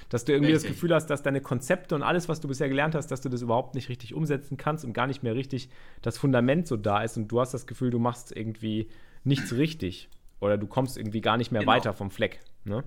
[0.10, 0.70] Dass du irgendwie richtig.
[0.70, 3.30] das Gefühl hast, dass deine Konzepte und alles, was du bisher gelernt hast, dass du
[3.30, 5.70] das überhaupt nicht richtig umsetzen kannst und gar nicht mehr richtig
[6.02, 8.90] das Fundament so da ist und du hast das Gefühl, du machst irgendwie
[9.24, 11.72] nichts richtig oder du kommst irgendwie gar nicht mehr genau.
[11.72, 12.42] weiter vom Fleck.
[12.66, 12.84] Ne?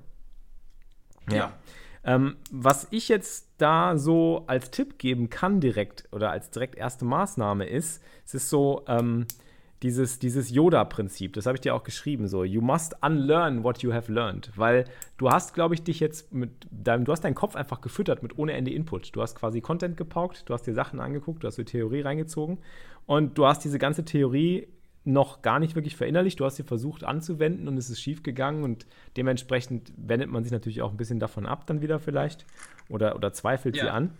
[1.31, 1.37] Ja.
[1.37, 1.52] ja.
[2.05, 7.05] Ähm, was ich jetzt da so als Tipp geben kann direkt oder als direkt erste
[7.05, 9.26] Maßnahme ist, es ist so, ähm,
[9.83, 13.93] dieses, dieses Yoda-Prinzip, das habe ich dir auch geschrieben, so, you must unlearn what you
[13.93, 14.85] have learned, weil
[15.19, 18.39] du hast, glaube ich, dich jetzt mit deinem, du hast deinen Kopf einfach gefüttert mit
[18.39, 19.15] ohne Ende Input.
[19.15, 22.59] Du hast quasi Content gepaukt, du hast dir Sachen angeguckt, du hast die Theorie reingezogen
[23.05, 24.69] und du hast diese ganze Theorie
[25.05, 26.41] noch gar nicht wirklich verinnerlicht.
[26.41, 28.87] Du hast sie versucht anzuwenden und es ist schief gegangen und
[29.17, 32.45] dementsprechend wendet man sich natürlich auch ein bisschen davon ab, dann wieder vielleicht
[32.89, 33.85] oder, oder zweifelt ja.
[33.85, 34.11] sie an.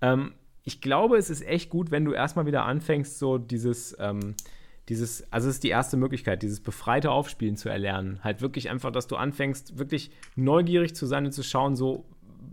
[0.00, 0.32] Ähm,
[0.64, 4.34] ich glaube, es ist echt gut, wenn du erstmal wieder anfängst, so dieses, ähm,
[4.92, 8.22] dieses, also es ist die erste Möglichkeit, dieses befreite Aufspielen zu erlernen.
[8.22, 12.04] Halt wirklich einfach, dass du anfängst, wirklich neugierig zu sein und zu schauen, so,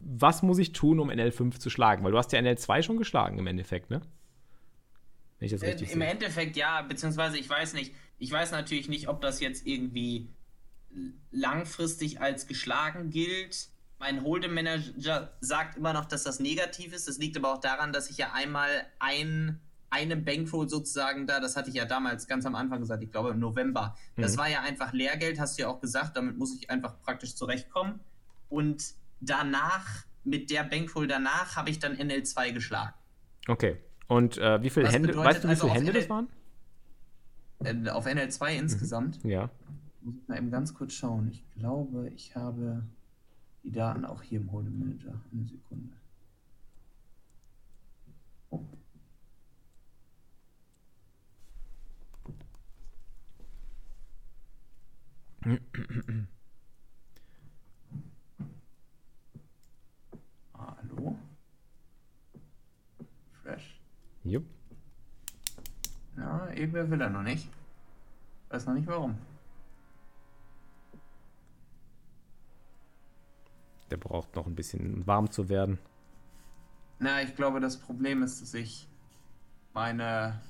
[0.05, 2.05] was muss ich tun, um NL5 zu schlagen?
[2.05, 4.01] Weil du hast ja NL2 schon geschlagen im Endeffekt, ne?
[5.37, 6.07] Wenn ich das richtig äh, Im sehe.
[6.07, 10.29] Endeffekt ja, beziehungsweise ich weiß nicht, ich weiß natürlich nicht, ob das jetzt irgendwie
[11.31, 13.67] langfristig als geschlagen gilt.
[13.99, 17.09] Mein Hold'em Manager sagt immer noch, dass das negativ ist.
[17.09, 21.55] Das liegt aber auch daran, dass ich ja einmal ein eine Bankroll sozusagen da, das
[21.55, 23.95] hatte ich ja damals ganz am Anfang gesagt, ich glaube im November.
[24.15, 24.39] Das mhm.
[24.39, 27.99] war ja einfach Lehrgeld, hast du ja auch gesagt, damit muss ich einfach praktisch zurechtkommen.
[28.49, 32.93] Und danach, mit der Bankroll danach, habe ich dann NL2 geschlagen.
[33.47, 33.77] Okay.
[34.07, 36.27] Und äh, wie viele Was Hände, weißt du, wie also viele Hände NL, das waren?
[37.63, 38.59] Äh, auf NL2 mhm.
[38.59, 39.23] insgesamt?
[39.23, 39.49] Ja.
[40.01, 41.29] Muss ich mal eben ganz kurz schauen.
[41.31, 42.83] Ich glaube, ich habe
[43.63, 45.13] die Daten auch hier im Hold'em Manager.
[45.31, 45.98] Eine Sekunde.
[60.53, 61.17] Hallo?
[63.41, 63.79] Fresh?
[64.23, 64.45] Jupp.
[66.17, 67.49] Ja, irgendwer will er noch nicht.
[68.49, 69.17] Weiß noch nicht warum.
[73.89, 75.79] Der braucht noch ein bisschen warm zu werden.
[76.99, 78.89] Na, ich glaube, das Problem ist, dass ich
[79.73, 80.41] meine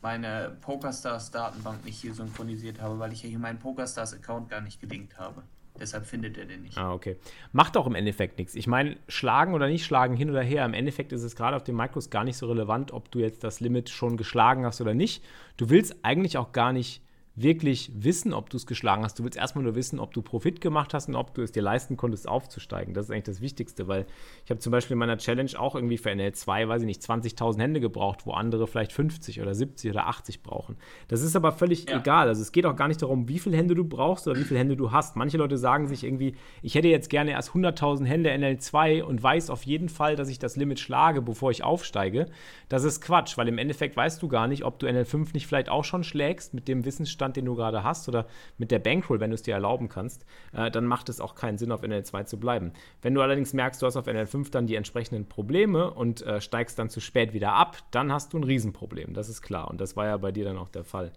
[0.00, 5.18] meine PokerStars-Datenbank nicht hier synchronisiert habe, weil ich ja hier meinen PokerStars-Account gar nicht gelinkt
[5.18, 5.42] habe.
[5.80, 6.76] Deshalb findet er den nicht.
[6.76, 7.16] Ah, okay.
[7.52, 8.54] Macht doch im Endeffekt nichts.
[8.54, 10.64] Ich meine, schlagen oder nicht schlagen, hin oder her.
[10.64, 13.44] Im Endeffekt ist es gerade auf den Micros gar nicht so relevant, ob du jetzt
[13.44, 15.24] das Limit schon geschlagen hast oder nicht.
[15.56, 17.02] Du willst eigentlich auch gar nicht
[17.42, 19.18] wirklich wissen, ob du es geschlagen hast.
[19.18, 21.62] Du willst erstmal nur wissen, ob du Profit gemacht hast und ob du es dir
[21.62, 22.94] leisten konntest, aufzusteigen.
[22.94, 24.06] Das ist eigentlich das Wichtigste, weil
[24.44, 27.60] ich habe zum Beispiel in meiner Challenge auch irgendwie für NL2, weiß ich nicht, 20.000
[27.60, 30.76] Hände gebraucht, wo andere vielleicht 50 oder 70 oder 80 brauchen.
[31.08, 31.98] Das ist aber völlig ja.
[31.98, 32.28] egal.
[32.28, 34.60] Also es geht auch gar nicht darum, wie viele Hände du brauchst oder wie viele
[34.60, 35.16] Hände du hast.
[35.16, 39.50] Manche Leute sagen sich irgendwie, ich hätte jetzt gerne erst 100.000 Hände NL2 und weiß
[39.50, 42.26] auf jeden Fall, dass ich das Limit schlage, bevor ich aufsteige.
[42.68, 45.68] Das ist Quatsch, weil im Endeffekt weißt du gar nicht, ob du NL5 nicht vielleicht
[45.68, 49.20] auch schon schlägst mit dem Wissensstand, Spielstand, den du gerade hast oder mit der Bankroll,
[49.20, 52.24] wenn du es dir erlauben kannst, äh, dann macht es auch keinen Sinn, auf NL2
[52.24, 52.72] zu bleiben.
[53.02, 56.78] Wenn du allerdings merkst, du hast auf NL5 dann die entsprechenden Probleme und äh, steigst
[56.78, 59.68] dann zu spät wieder ab, dann hast du ein Riesenproblem, das ist klar.
[59.68, 61.12] Und das war ja bei dir dann auch der Fall.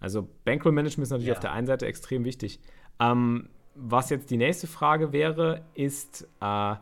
[0.00, 1.34] Also Bankroll-Management ist natürlich ja.
[1.34, 2.60] auf der einen Seite extrem wichtig.
[3.00, 6.74] Ähm, was jetzt die nächste Frage wäre, ist, äh,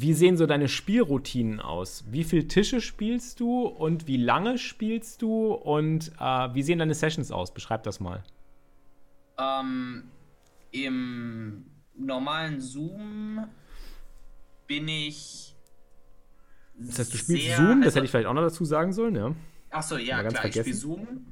[0.00, 2.04] wie sehen so deine Spielroutinen aus?
[2.10, 6.94] Wie viele Tische spielst du und wie lange spielst du und äh, wie sehen deine
[6.94, 7.54] Sessions aus?
[7.54, 8.22] Beschreib das mal.
[9.38, 10.04] Ähm,
[10.70, 11.64] Im
[11.96, 13.46] normalen Zoom
[14.66, 15.56] bin ich.
[16.78, 18.92] Das heißt, du spielst sehr, Zoom, das also, hätte ich vielleicht auch noch dazu sagen
[18.92, 19.34] sollen, ja?
[19.70, 20.70] Achso, ja, klar, vergessen.
[20.70, 21.26] ich spiele Zoom.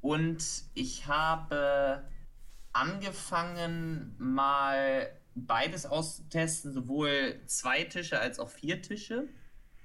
[0.00, 2.02] Und ich habe
[2.72, 9.28] angefangen, mal beides auszutesten, sowohl zwei Tische als auch vier Tische.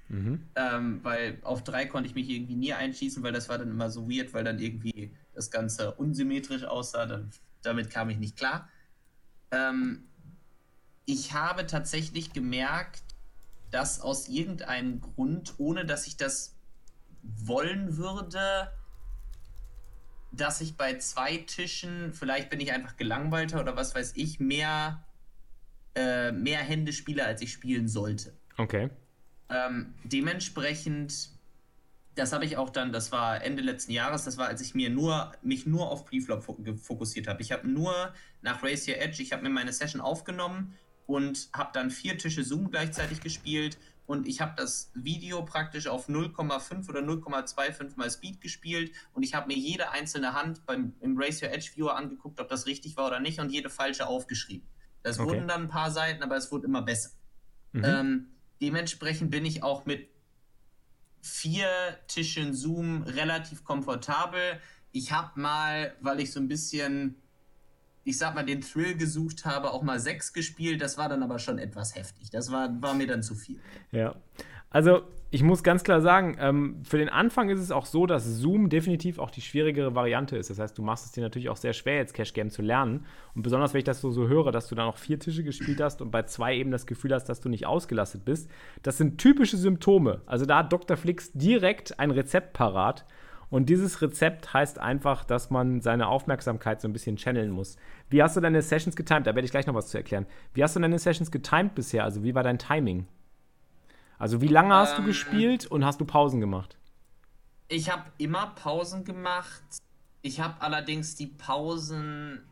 [0.08, 0.48] Mhm.
[0.56, 3.90] Ähm, weil auf drei konnte ich mich irgendwie nie einschießen, weil das war dann immer
[3.90, 7.06] so weird, weil dann irgendwie das Ganze unsymmetrisch aussah.
[7.06, 7.30] Dann,
[7.62, 8.68] damit kam ich nicht klar.
[9.52, 10.04] Ähm,
[11.04, 13.02] ich habe tatsächlich gemerkt,
[13.70, 16.56] dass aus irgendeinem Grund, ohne dass ich das
[17.22, 18.72] wollen würde,
[20.32, 25.04] dass ich bei zwei Tischen, vielleicht bin ich einfach gelangweilter oder was weiß ich, mehr
[25.94, 28.32] äh, mehr Hände spiele, als ich spielen sollte.
[28.56, 28.90] Okay.
[29.48, 31.30] Ähm, dementsprechend,
[32.14, 34.90] das habe ich auch dann, das war Ende letzten Jahres, das war, als ich mir
[34.90, 36.44] nur, mich nur auf Preflop
[36.78, 37.42] fokussiert habe.
[37.42, 41.70] Ich habe nur nach Race Your Edge, ich habe mir meine Session aufgenommen und habe
[41.72, 47.00] dann vier Tische Zoom gleichzeitig gespielt und ich habe das Video praktisch auf 0,5 oder
[47.00, 51.50] 0,25 mal Speed gespielt und ich habe mir jede einzelne Hand beim im Race Your
[51.50, 54.68] Edge Viewer angeguckt, ob das richtig war oder nicht und jede falsche aufgeschrieben.
[55.02, 55.28] Das okay.
[55.28, 57.10] wurden dann ein paar Seiten, aber es wurde immer besser.
[57.72, 57.84] Mhm.
[57.84, 58.26] Ähm,
[58.60, 60.08] dementsprechend bin ich auch mit
[61.22, 61.68] vier
[62.08, 64.60] Tischen Zoom relativ komfortabel.
[64.92, 67.16] Ich habe mal, weil ich so ein bisschen,
[68.04, 70.80] ich sag mal, den Thrill gesucht habe, auch mal sechs gespielt.
[70.80, 72.30] Das war dann aber schon etwas heftig.
[72.30, 73.60] Das war, war mir dann zu viel.
[73.92, 74.16] Ja.
[74.70, 75.02] Also
[75.32, 78.68] ich muss ganz klar sagen, ähm, für den Anfang ist es auch so, dass Zoom
[78.68, 80.50] definitiv auch die schwierigere Variante ist.
[80.50, 83.06] Das heißt, du machst es dir natürlich auch sehr schwer, jetzt Cash Game zu lernen.
[83.36, 85.80] Und besonders, wenn ich das so, so höre, dass du dann auch vier Tische gespielt
[85.80, 88.50] hast und bei zwei eben das Gefühl hast, dass du nicht ausgelastet bist.
[88.82, 90.22] Das sind typische Symptome.
[90.26, 90.96] Also da hat Dr.
[90.96, 93.06] Flix direkt ein Rezept parat.
[93.50, 97.76] Und dieses Rezept heißt einfach, dass man seine Aufmerksamkeit so ein bisschen channeln muss.
[98.08, 99.26] Wie hast du deine Sessions getimed?
[99.26, 100.26] Da werde ich gleich noch was zu erklären.
[100.54, 102.04] Wie hast du deine Sessions getimed bisher?
[102.04, 103.06] Also wie war dein Timing?
[104.20, 106.76] Also wie lange hast ähm, du gespielt und hast du Pausen gemacht?
[107.68, 109.62] Ich habe immer Pausen gemacht.
[110.20, 112.42] Ich habe allerdings die Pausen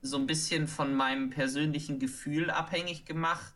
[0.00, 3.52] so ein bisschen von meinem persönlichen Gefühl abhängig gemacht.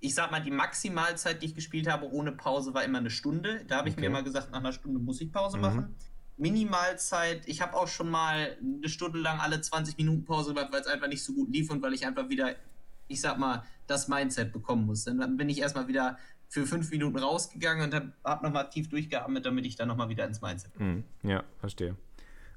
[0.00, 3.64] Ich sag mal, die Maximalzeit, die ich gespielt habe ohne Pause, war immer eine Stunde.
[3.66, 4.02] Da habe ich okay.
[4.02, 5.62] mir immer gesagt, nach einer Stunde muss ich Pause mhm.
[5.62, 5.96] machen.
[6.36, 10.82] Minimalzeit, ich habe auch schon mal eine Stunde lang alle 20 Minuten Pause gemacht, weil
[10.82, 12.56] es einfach nicht so gut lief und weil ich einfach wieder,
[13.08, 15.04] ich sag mal, das Mindset bekommen muss.
[15.04, 19.44] Dann bin ich erstmal wieder für fünf Minuten rausgegangen und habe hab nochmal tief durchgeatmet,
[19.44, 21.04] damit ich dann nochmal wieder ins Mindset komme.
[21.22, 21.30] Mhm.
[21.30, 21.96] Ja, verstehe.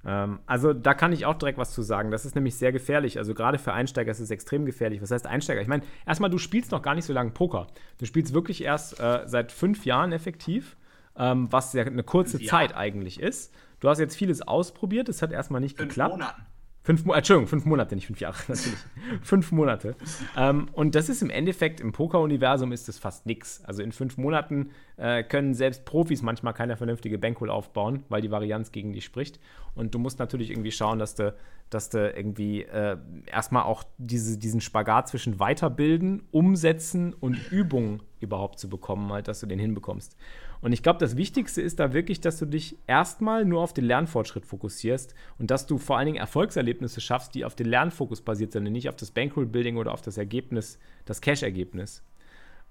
[0.05, 2.11] Ähm, also da kann ich auch direkt was zu sagen.
[2.11, 3.17] Das ist nämlich sehr gefährlich.
[3.17, 5.01] Also gerade für Einsteiger ist es extrem gefährlich.
[5.01, 5.61] Was heißt Einsteiger?
[5.61, 7.67] Ich meine, erstmal, du spielst noch gar nicht so lange Poker.
[7.97, 10.77] Du spielst wirklich erst äh, seit fünf Jahren effektiv,
[11.17, 12.49] ähm, was ja eine kurze ja.
[12.49, 13.53] Zeit eigentlich ist.
[13.79, 16.13] Du hast jetzt vieles ausprobiert, es hat erstmal nicht fünf geklappt.
[16.13, 16.45] Monaten.
[16.87, 18.79] Fünf, Entschuldigung, fünf Monate, nicht fünf Jahre, natürlich.
[19.21, 19.93] fünf Monate.
[20.37, 23.61] Ähm, und das ist im Endeffekt, im Poker-Universum ist das fast nichts.
[23.65, 28.31] Also in fünf Monaten äh, können selbst Profis manchmal keine vernünftige Bankroll aufbauen, weil die
[28.31, 29.37] Varianz gegen dich spricht.
[29.75, 31.35] Und du musst natürlich irgendwie schauen, dass du,
[31.69, 32.95] dass du irgendwie äh,
[33.25, 39.41] erstmal auch diese, diesen Spagat zwischen Weiterbilden, Umsetzen und Übung überhaupt zu bekommen, halt, dass
[39.41, 40.15] du den hinbekommst.
[40.61, 43.85] Und ich glaube, das Wichtigste ist da wirklich, dass du dich erstmal nur auf den
[43.85, 48.51] Lernfortschritt fokussierst und dass du vor allen Dingen Erfolgserlebnisse schaffst, die auf den Lernfokus basiert
[48.51, 52.03] sind und nicht auf das Bankroll-Building oder auf das Ergebnis, das Cash-Ergebnis.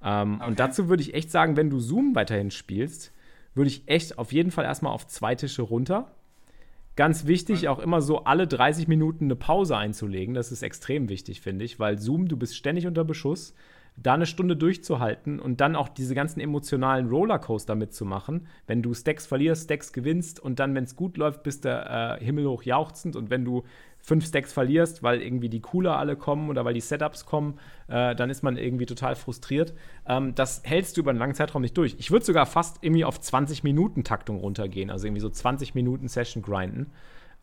[0.02, 0.48] Ähm, okay.
[0.48, 3.12] Und dazu würde ich echt sagen, wenn du Zoom weiterhin spielst,
[3.54, 6.12] würde ich echt auf jeden Fall erstmal auf zwei Tische runter.
[6.96, 10.34] Ganz wichtig, auch immer so alle 30 Minuten eine Pause einzulegen.
[10.34, 13.54] Das ist extrem wichtig, finde ich, weil Zoom, du bist ständig unter Beschuss
[13.96, 19.26] da eine Stunde durchzuhalten und dann auch diese ganzen emotionalen Rollercoaster mitzumachen, wenn du Stacks
[19.26, 23.30] verlierst, Stacks gewinnst und dann, wenn es gut läuft, bist du äh, himmelhoch jauchzend und
[23.30, 23.64] wenn du
[23.98, 28.14] fünf Stacks verlierst, weil irgendwie die Cooler alle kommen oder weil die Setups kommen, äh,
[28.14, 29.74] dann ist man irgendwie total frustriert.
[30.06, 31.96] Ähm, das hältst du über einen langen Zeitraum nicht durch.
[31.98, 36.08] Ich würde sogar fast irgendwie auf 20 Minuten Taktung runtergehen, also irgendwie so 20 Minuten
[36.08, 36.92] Session grinden,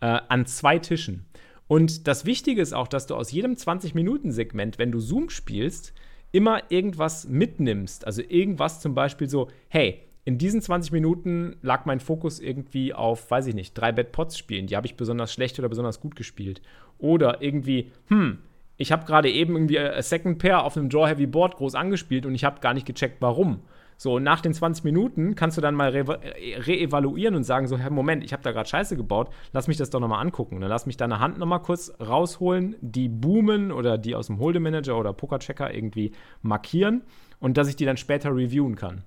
[0.01, 1.25] äh, an zwei Tischen.
[1.67, 5.93] Und das Wichtige ist auch, dass du aus jedem 20-Minuten-Segment, wenn du Zoom spielst,
[6.33, 8.05] immer irgendwas mitnimmst.
[8.05, 13.29] Also irgendwas zum Beispiel so, hey, in diesen 20 Minuten lag mein Fokus irgendwie auf,
[13.29, 14.67] weiß ich nicht, drei Bad Pots spielen.
[14.67, 16.61] Die habe ich besonders schlecht oder besonders gut gespielt.
[16.97, 18.39] Oder irgendwie, hm,
[18.77, 22.33] ich habe gerade eben irgendwie Second Pair auf einem Draw Heavy Board groß angespielt und
[22.33, 23.61] ich habe gar nicht gecheckt, warum.
[23.97, 27.77] So, und nach den 20 Minuten kannst du dann mal reevaluieren re und sagen: So,
[27.77, 30.59] Herr, Moment, ich habe da gerade Scheiße gebaut, lass mich das doch nochmal angucken.
[30.61, 34.59] Dann lass mich deine Hand nochmal kurz rausholen, die boomen oder die aus dem Hold'em
[34.59, 37.03] Manager oder Pokerchecker irgendwie markieren
[37.39, 39.03] und dass ich die dann später reviewen kann.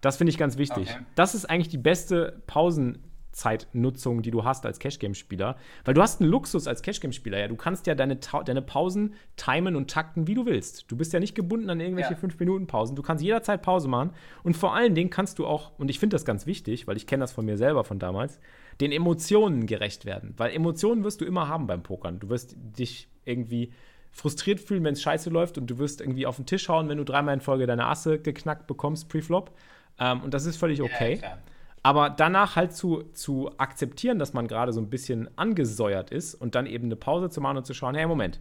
[0.00, 0.90] Das finde ich ganz wichtig.
[0.90, 1.04] Okay.
[1.14, 2.98] Das ist eigentlich die beste Pausen-
[3.34, 5.56] Zeitnutzung, die du hast als Cash-Game-Spieler.
[5.84, 7.48] Weil du hast einen Luxus als Cash-Game-Spieler, ja.
[7.48, 10.90] Du kannst ja deine, deine Pausen timen und takten, wie du willst.
[10.90, 12.96] Du bist ja nicht gebunden an irgendwelche 5-Minuten-Pausen.
[12.96, 14.10] Du kannst jederzeit Pause machen.
[14.42, 17.06] Und vor allen Dingen kannst du auch, und ich finde das ganz wichtig, weil ich
[17.06, 18.38] kenne das von mir selber von damals,
[18.80, 20.34] den Emotionen gerecht werden.
[20.36, 22.20] Weil Emotionen wirst du immer haben beim Pokern.
[22.20, 23.72] Du wirst dich irgendwie
[24.12, 26.98] frustriert fühlen, wenn es scheiße läuft und du wirst irgendwie auf den Tisch hauen, wenn
[26.98, 29.50] du dreimal in Folge deine Asse geknackt bekommst, Preflop.
[29.98, 31.18] Ähm, und das ist völlig okay.
[31.20, 31.38] Ja,
[31.84, 36.54] aber danach halt zu, zu akzeptieren, dass man gerade so ein bisschen angesäuert ist und
[36.54, 38.40] dann eben eine Pause zu machen und zu schauen, hey, Moment.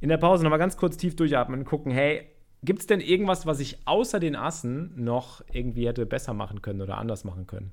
[0.00, 2.26] In der Pause nochmal ganz kurz tief durchatmen und gucken, hey,
[2.64, 6.82] gibt es denn irgendwas, was ich außer den Assen noch irgendwie hätte besser machen können
[6.82, 7.72] oder anders machen können?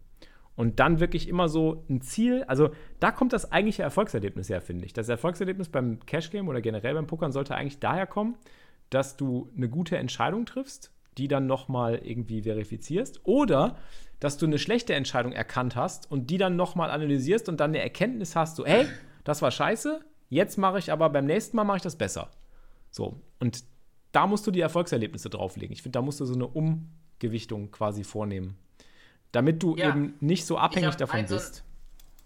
[0.55, 2.69] Und dann wirklich immer so ein Ziel, also
[2.99, 4.93] da kommt das eigentliche Erfolgserlebnis her, finde ich.
[4.93, 8.35] Das Erfolgserlebnis beim Cash Game oder generell beim Pokern sollte eigentlich daher kommen,
[8.91, 13.77] dass du eine gute Entscheidung triffst, die dann nochmal irgendwie verifizierst oder
[14.19, 17.79] dass du eine schlechte Entscheidung erkannt hast und die dann nochmal analysierst und dann eine
[17.79, 18.87] Erkenntnis hast, so, hey,
[19.23, 22.31] das war scheiße, jetzt mache ich aber beim nächsten Mal mache ich das besser.
[22.91, 23.63] So, und
[24.11, 25.73] da musst du die Erfolgserlebnisse drauflegen.
[25.73, 28.57] Ich finde, da musst du so eine Umgewichtung quasi vornehmen,
[29.31, 31.63] damit du ja, eben nicht so abhängig davon so bist.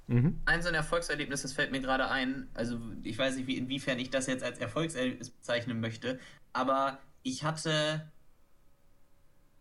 [0.05, 0.39] Mhm.
[0.45, 2.47] Ein so ein Erfolgserlebnis, das fällt mir gerade ein.
[2.53, 6.19] Also, ich weiß nicht, wie, inwiefern ich das jetzt als Erfolgserlebnis bezeichnen möchte,
[6.53, 8.09] aber ich hatte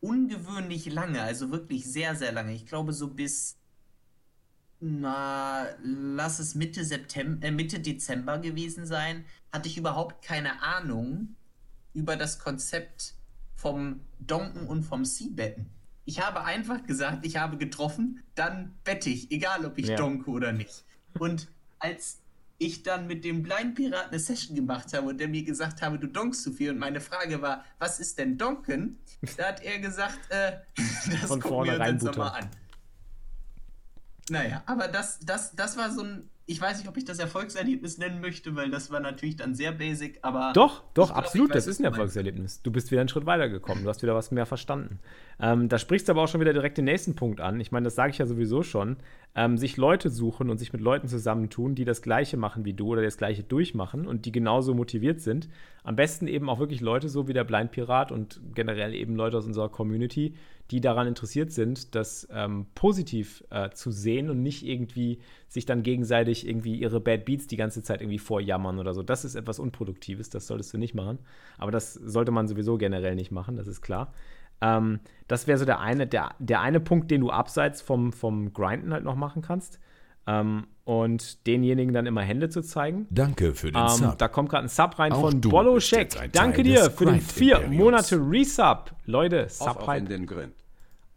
[0.00, 2.54] ungewöhnlich lange, also wirklich sehr, sehr lange.
[2.54, 3.56] Ich glaube, so bis,
[4.80, 11.34] na, lass es Mitte September, äh, Mitte Dezember gewesen sein, hatte ich überhaupt keine Ahnung
[11.94, 13.14] über das Konzept
[13.54, 15.70] vom Donken und vom Seabetten.
[16.04, 19.96] Ich habe einfach gesagt, ich habe getroffen, dann bette ich, egal ob ich ja.
[19.96, 20.84] donke oder nicht.
[21.18, 21.48] Und
[21.80, 22.20] als
[22.58, 25.98] ich dann mit dem Blind Pirat eine Session gemacht habe und der mir gesagt habe,
[25.98, 28.98] du donkst zu viel und meine Frage war, was ist denn Donken?
[29.36, 32.50] Da hat er gesagt, äh, das Von gucken wir uns jetzt nochmal an.
[34.30, 37.98] Naja, aber das, das, das war so ein ich weiß nicht, ob ich das Erfolgserlebnis
[37.98, 40.52] nennen möchte, weil das war natürlich dann sehr basic, aber.
[40.54, 42.62] Doch, doch, absolut, weiß, das ist ein Erfolgserlebnis.
[42.62, 44.98] Du bist wieder einen Schritt weitergekommen, du hast wieder was mehr verstanden.
[45.40, 47.60] Ähm, da sprichst du aber auch schon wieder direkt den nächsten Punkt an.
[47.60, 48.96] Ich meine, das sage ich ja sowieso schon.
[49.34, 52.88] Ähm, sich Leute suchen und sich mit Leuten zusammentun, die das Gleiche machen wie du
[52.88, 55.50] oder das Gleiche durchmachen und die genauso motiviert sind.
[55.84, 59.36] Am besten eben auch wirklich Leute so wie der Blind Pirat und generell eben Leute
[59.36, 60.34] aus unserer Community,
[60.70, 65.82] die daran interessiert sind, das ähm, positiv äh, zu sehen und nicht irgendwie sich dann
[65.82, 69.02] gegenseitig irgendwie ihre Bad Beats die ganze Zeit irgendwie vorjammern oder so.
[69.02, 71.18] Das ist etwas Unproduktives, das solltest du nicht machen.
[71.56, 74.12] Aber das sollte man sowieso generell nicht machen, das ist klar.
[74.60, 78.52] Ähm, das wäre so der eine, der, der eine Punkt, den du abseits vom, vom
[78.52, 79.80] Grinden halt noch machen kannst.
[80.26, 83.06] Ähm, und denjenigen dann immer Hände zu zeigen.
[83.10, 84.16] Danke für den ähm, Sub.
[84.16, 86.32] Da kommt gerade ein Sub rein Auch von Bollo Shack.
[86.32, 88.92] Danke dir für den vier Monate Resub.
[89.04, 90.54] Leute, Sub auf, auf in den Grind.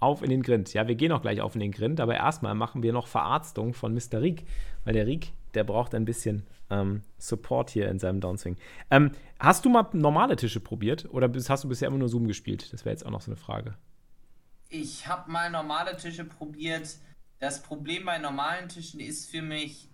[0.01, 0.73] Auf in den Grind.
[0.73, 3.73] Ja, wir gehen auch gleich auf in den Grind, aber erstmal machen wir noch Verarztung
[3.73, 4.21] von Mr.
[4.21, 4.43] Riek,
[4.83, 8.57] weil der Riek, der braucht ein bisschen ähm, Support hier in seinem Downswing.
[8.89, 12.73] Ähm, hast du mal normale Tische probiert oder hast du bisher immer nur Zoom gespielt?
[12.73, 13.75] Das wäre jetzt auch noch so eine Frage.
[14.67, 16.97] Ich habe mal normale Tische probiert
[17.41, 19.89] das Problem bei normalen Tischen ist für mich,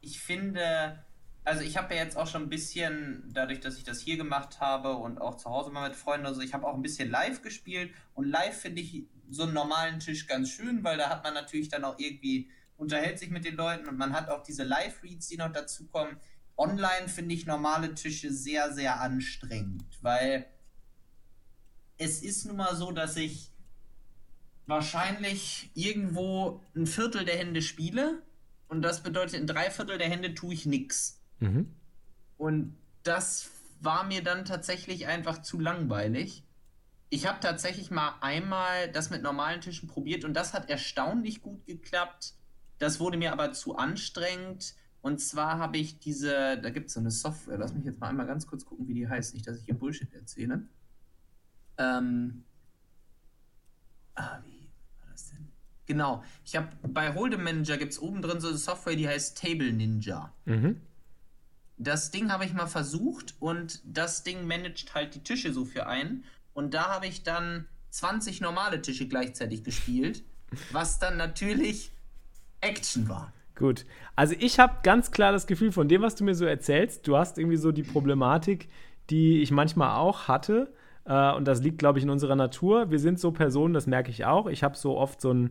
[0.00, 1.04] ich finde,
[1.44, 4.60] also ich habe ja jetzt auch schon ein bisschen, dadurch, dass ich das hier gemacht
[4.60, 7.42] habe und auch zu Hause mal mit Freunden, also ich habe auch ein bisschen live
[7.42, 11.34] gespielt und live finde ich so einen normalen Tisch ganz schön, weil da hat man
[11.34, 15.28] natürlich dann auch irgendwie, unterhält sich mit den Leuten und man hat auch diese Live-Reads,
[15.28, 16.16] die noch dazukommen.
[16.56, 20.46] Online finde ich normale Tische sehr, sehr anstrengend, weil
[21.98, 23.49] es ist nun mal so, dass ich
[24.70, 28.22] wahrscheinlich irgendwo ein Viertel der Hände spiele.
[28.68, 31.20] Und das bedeutet, in drei Viertel der Hände tue ich nichts.
[31.40, 31.74] Mhm.
[32.38, 36.44] Und das war mir dann tatsächlich einfach zu langweilig.
[37.10, 41.66] Ich habe tatsächlich mal einmal das mit normalen Tischen probiert und das hat erstaunlich gut
[41.66, 42.34] geklappt.
[42.78, 44.74] Das wurde mir aber zu anstrengend.
[45.02, 48.08] Und zwar habe ich diese, da gibt es so eine Software, lass mich jetzt mal
[48.08, 50.62] einmal ganz kurz gucken, wie die heißt, nicht, dass ich hier Bullshit erzähle.
[51.78, 52.44] Ähm,
[54.14, 54.59] ah, wie
[55.90, 56.22] Genau.
[56.44, 59.72] Ich habe bei Hold'em Manager gibt es oben drin so eine Software, die heißt Table
[59.72, 60.32] Ninja.
[60.44, 60.80] Mhm.
[61.78, 65.88] Das Ding habe ich mal versucht und das Ding managt halt die Tische so für
[65.88, 66.22] einen.
[66.54, 70.22] Und da habe ich dann 20 normale Tische gleichzeitig gespielt,
[70.70, 71.90] was dann natürlich
[72.60, 73.32] Action war.
[73.56, 73.84] Gut.
[74.14, 77.16] Also ich habe ganz klar das Gefühl von dem, was du mir so erzählst, du
[77.16, 78.68] hast irgendwie so die Problematik,
[79.10, 80.72] die ich manchmal auch hatte.
[81.04, 82.90] Äh, und das liegt, glaube ich, in unserer Natur.
[82.90, 84.46] Wir sind so Personen, das merke ich auch.
[84.46, 85.50] Ich habe so oft so ein,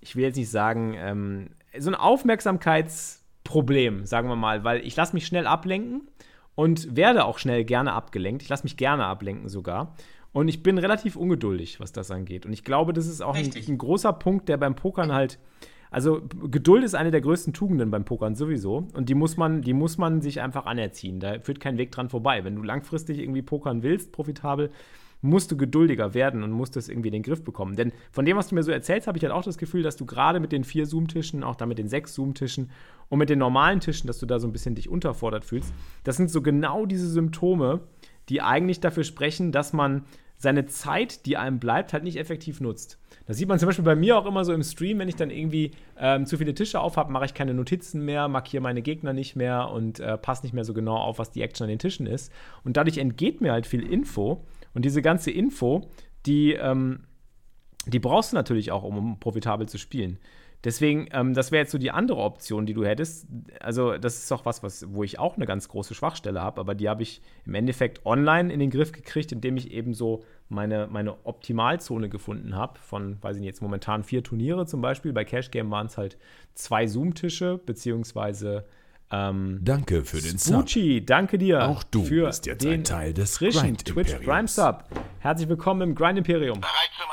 [0.00, 5.14] ich will jetzt nicht sagen, ähm, so ein Aufmerksamkeitsproblem, sagen wir mal, weil ich lasse
[5.14, 6.08] mich schnell ablenken
[6.54, 8.42] und werde auch schnell gerne abgelenkt.
[8.42, 9.94] Ich lasse mich gerne ablenken sogar.
[10.32, 12.46] Und ich bin relativ ungeduldig, was das angeht.
[12.46, 15.38] Und ich glaube, das ist auch ein, ein, großer Punkt, der beim Pokern halt
[15.90, 18.88] also Geduld ist eine der größten Tugenden beim Pokern sowieso.
[18.94, 21.18] Und die muss man, die muss man sich einfach anerziehen.
[21.18, 22.44] Da führt kein Weg dran vorbei.
[22.44, 24.70] Wenn du langfristig irgendwie pokern willst, profitabel,
[25.22, 27.76] musst du geduldiger werden und musst das irgendwie in den Griff bekommen.
[27.76, 29.96] Denn von dem, was du mir so erzählst, habe ich halt auch das Gefühl, dass
[29.96, 32.70] du gerade mit den vier Zoom-Tischen, auch da mit den sechs Zoom-Tischen
[33.08, 35.72] und mit den normalen Tischen, dass du da so ein bisschen dich unterfordert fühlst.
[36.04, 37.80] Das sind so genau diese Symptome,
[38.28, 40.04] die eigentlich dafür sprechen, dass man
[40.40, 42.98] seine Zeit, die einem bleibt, halt nicht effektiv nutzt.
[43.26, 45.28] Das sieht man zum Beispiel bei mir auch immer so im Stream, wenn ich dann
[45.28, 49.12] irgendwie ähm, zu viele Tische auf habe, mache ich keine Notizen mehr, markiere meine Gegner
[49.12, 51.78] nicht mehr und äh, passe nicht mehr so genau auf, was die Action an den
[51.78, 52.32] Tischen ist.
[52.64, 54.46] Und dadurch entgeht mir halt viel Info.
[54.74, 55.88] Und diese ganze Info,
[56.26, 57.04] die, ähm,
[57.86, 60.18] die brauchst du natürlich auch, um profitabel zu spielen.
[60.62, 63.26] Deswegen, ähm, das wäre jetzt so die andere Option, die du hättest.
[63.60, 66.74] Also, das ist auch was, was wo ich auch eine ganz große Schwachstelle habe, aber
[66.74, 70.86] die habe ich im Endeffekt online in den Griff gekriegt, indem ich eben so meine,
[70.86, 72.78] meine Optimalzone gefunden habe.
[72.78, 75.14] Von, weiß ich nicht, jetzt momentan vier Turniere zum Beispiel.
[75.14, 76.18] Bei Cash Game waren es halt
[76.52, 78.66] zwei Zoom-Tische, beziehungsweise
[79.10, 81.06] ähm, danke für den Spucci, Sub.
[81.06, 81.68] danke dir.
[81.68, 84.84] Auch du für bist jetzt ein Teil des Grind Twitch Prime Sub.
[85.18, 86.60] Herzlich willkommen im Grind Imperium.
[86.60, 87.10] Bereit zum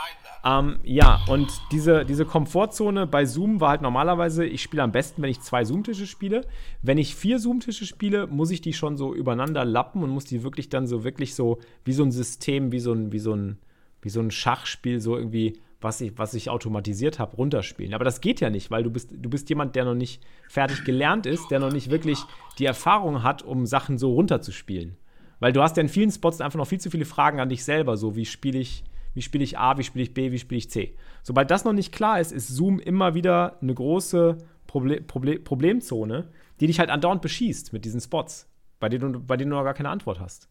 [0.48, 5.22] ähm, ja, und diese, diese Komfortzone bei Zoom war halt normalerweise, ich spiele am besten,
[5.22, 6.46] wenn ich zwei Zoom-Tische spiele.
[6.82, 10.44] Wenn ich vier Zoom-Tische spiele, muss ich die schon so übereinander lappen und muss die
[10.44, 13.58] wirklich dann so wirklich so wie so ein System, wie so ein, wie so ein,
[14.02, 17.94] wie so ein Schachspiel, so irgendwie, was ich, was ich automatisiert habe, runterspielen.
[17.94, 20.84] Aber das geht ja nicht, weil du bist, du bist jemand, der noch nicht fertig
[20.84, 22.20] gelernt ist, der noch nicht wirklich
[22.60, 24.98] die Erfahrung hat, um Sachen so runterzuspielen.
[25.40, 27.64] Weil du hast ja in vielen Spots einfach noch viel zu viele Fragen an dich
[27.64, 28.84] selber, so wie spiele ich
[29.14, 30.94] wie spiele ich A, wie spiele ich B, wie spiele ich C.
[31.24, 36.28] Sobald das noch nicht klar ist, ist Zoom immer wieder eine große Proble Proble Problemzone,
[36.60, 38.48] die dich halt andauernd beschießt mit diesen Spots,
[38.80, 40.50] bei denen du, bei denen du noch gar keine Antwort hast.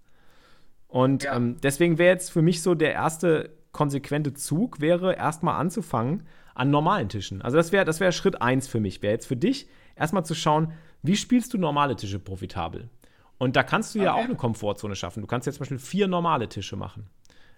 [0.89, 1.37] Und ja.
[1.37, 6.23] ähm, deswegen wäre jetzt für mich so der erste konsequente Zug, wäre erstmal anzufangen
[6.55, 7.43] an normalen Tischen.
[7.43, 9.03] Also das wäre das wär Schritt 1 für mich.
[9.03, 10.73] Wäre jetzt für dich erstmal zu schauen,
[11.03, 12.89] wie spielst du normale Tische profitabel?
[13.37, 14.07] Und da kannst du okay.
[14.07, 15.21] ja auch eine Komfortzone schaffen.
[15.21, 17.11] Du kannst jetzt zum Beispiel vier normale Tische machen.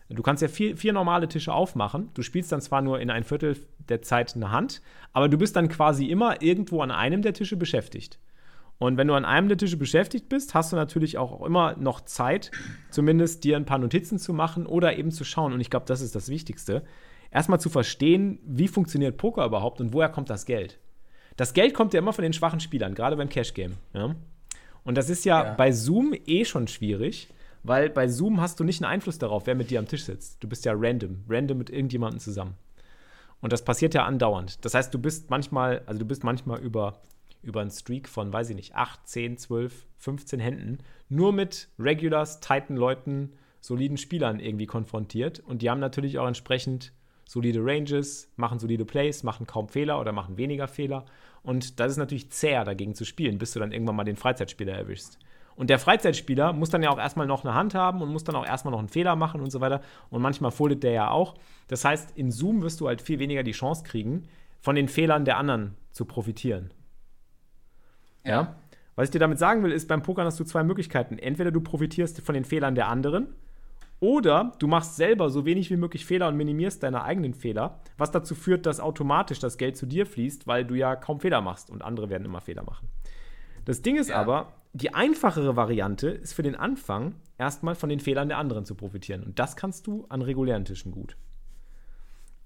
[0.09, 2.11] Du kannst ja vier, vier normale Tische aufmachen.
[2.15, 3.57] Du spielst dann zwar nur in ein Viertel
[3.89, 7.57] der Zeit eine Hand, aber du bist dann quasi immer irgendwo an einem der Tische
[7.57, 8.19] beschäftigt.
[8.79, 12.01] Und wenn du an einem der Tische beschäftigt bist, hast du natürlich auch immer noch
[12.03, 12.53] Zeit,
[12.91, 15.53] zumindest dir ein paar Notizen zu machen oder eben zu schauen.
[15.53, 16.85] Und ich glaube, das ist das Wichtigste.
[17.31, 20.79] Erstmal zu verstehen, wie funktioniert Poker überhaupt und woher kommt das Geld.
[21.37, 23.75] Das Geld kommt ja immer von den schwachen Spielern, gerade beim Cash Game.
[23.93, 24.15] Ja?
[24.85, 27.29] Und das ist ja, ja bei Zoom eh schon schwierig,
[27.63, 30.43] weil bei Zoom hast du nicht einen Einfluss darauf, wer mit dir am Tisch sitzt.
[30.43, 32.55] Du bist ja random, random mit irgendjemandem zusammen.
[33.41, 34.65] Und das passiert ja andauernd.
[34.65, 37.01] Das heißt, du bist manchmal, also du bist manchmal über,
[37.43, 40.79] über einen Streak von, weiß ich nicht, 8, 10, 12, 15 Händen
[41.09, 45.41] nur mit Regulars, tighten Leuten, soliden Spielern irgendwie konfrontiert.
[45.41, 46.93] Und die haben natürlich auch entsprechend
[47.27, 51.05] solide Ranges, machen solide Plays, machen kaum Fehler oder machen weniger Fehler.
[51.43, 54.73] Und das ist natürlich zäh, dagegen zu spielen, bis du dann irgendwann mal den Freizeitspieler
[54.73, 55.19] erwischst.
[55.57, 58.37] Und der Freizeitspieler muss dann ja auch erstmal noch eine Hand haben und muss dann
[58.37, 59.81] auch erstmal noch einen Fehler machen und so weiter.
[60.09, 61.35] Und manchmal foldet der ja auch.
[61.67, 64.29] Das heißt, in Zoom wirst du halt viel weniger die Chance kriegen,
[64.61, 66.71] von den Fehlern der anderen zu profitieren.
[68.25, 68.31] Ja.
[68.31, 68.57] ja?
[68.97, 71.19] Was ich dir damit sagen will, ist, beim Pokern hast du zwei Möglichkeiten.
[71.19, 73.29] Entweder du profitierst von den Fehlern der anderen
[74.01, 78.11] oder du machst selber so wenig wie möglich Fehler und minimierst deine eigenen Fehler, was
[78.11, 81.71] dazu führt, dass automatisch das Geld zu dir fließt, weil du ja kaum Fehler machst
[81.71, 82.89] und andere werden immer Fehler machen.
[83.65, 84.17] Das Ding ist ja.
[84.17, 88.75] aber, die einfachere Variante ist für den Anfang erstmal von den Fehlern der anderen zu
[88.75, 89.23] profitieren.
[89.23, 91.17] Und das kannst du an regulären Tischen gut.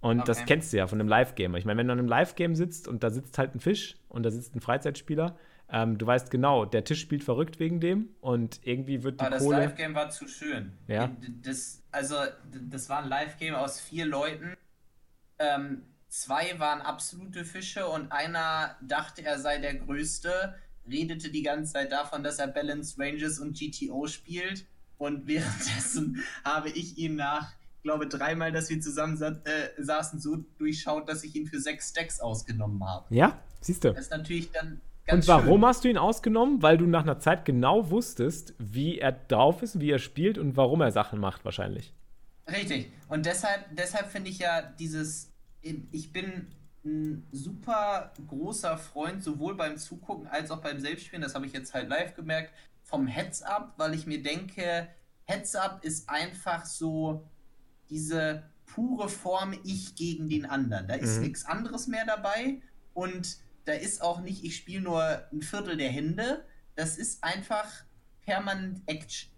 [0.01, 0.27] Und okay.
[0.27, 1.59] das kennst du ja von einem Live-Gamer.
[1.59, 4.25] Ich meine, wenn du an einem Live-Game sitzt und da sitzt halt ein Fisch und
[4.25, 5.37] da sitzt ein Freizeitspieler,
[5.73, 9.39] ähm, du weißt genau, der Tisch spielt verrückt wegen dem und irgendwie wird die Aber
[9.39, 9.57] Kohle...
[9.57, 10.73] das Live-Game war zu schön.
[10.87, 11.11] Ja?
[11.43, 12.17] Das, also,
[12.69, 14.55] das war ein Live-Game aus vier Leuten.
[15.39, 20.55] Ähm, zwei waren absolute Fische und einer dachte, er sei der Größte
[20.87, 24.67] redete die ganze Zeit davon, dass er Balance Ranges und GTO spielt.
[24.99, 27.53] Und währenddessen habe ich ihn nach,
[27.83, 31.91] glaube dreimal, dass wir zusammen sa äh, saßen, so durchschaut, dass ich ihn für sechs
[31.91, 33.07] Stacks ausgenommen habe.
[33.15, 33.93] Ja, siehst du.
[33.93, 35.67] Das ist natürlich dann Ganz und warum schön.
[35.67, 36.63] hast du ihn ausgenommen?
[36.63, 40.57] Weil du nach einer Zeit genau wusstest, wie er drauf ist, wie er spielt und
[40.57, 41.93] warum er Sachen macht, wahrscheinlich.
[42.51, 42.93] Richtig.
[43.09, 46.49] Und deshalb, deshalb finde ich ja dieses, ich bin
[46.85, 51.75] ein super großer Freund, sowohl beim Zugucken als auch beim Selbstspielen, das habe ich jetzt
[51.75, 54.89] halt live gemerkt, vom Heads-Up, weil ich mir denke,
[55.25, 57.25] Heads-Up ist einfach so
[57.89, 60.89] diese pure Form ich gegen den anderen.
[60.89, 61.23] Da ist mhm.
[61.25, 62.61] nichts anderes mehr dabei
[62.95, 65.03] und da ist auch nicht, ich spiele nur
[65.33, 66.45] ein Viertel der Hände.
[66.75, 67.69] Das ist einfach
[68.23, 69.31] permanent Action.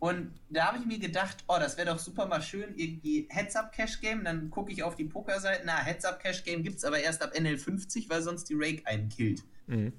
[0.00, 4.24] Und da habe ich mir gedacht, oh, das wäre doch super mal schön, irgendwie Heads-Up-Cash-Game.
[4.24, 8.20] Dann gucke ich auf die Pokerseite, na, Heads-Up-Cash-Game gibt es aber erst ab NL50, weil
[8.22, 9.42] sonst die Rake einen killt.
[9.66, 9.92] Mhm.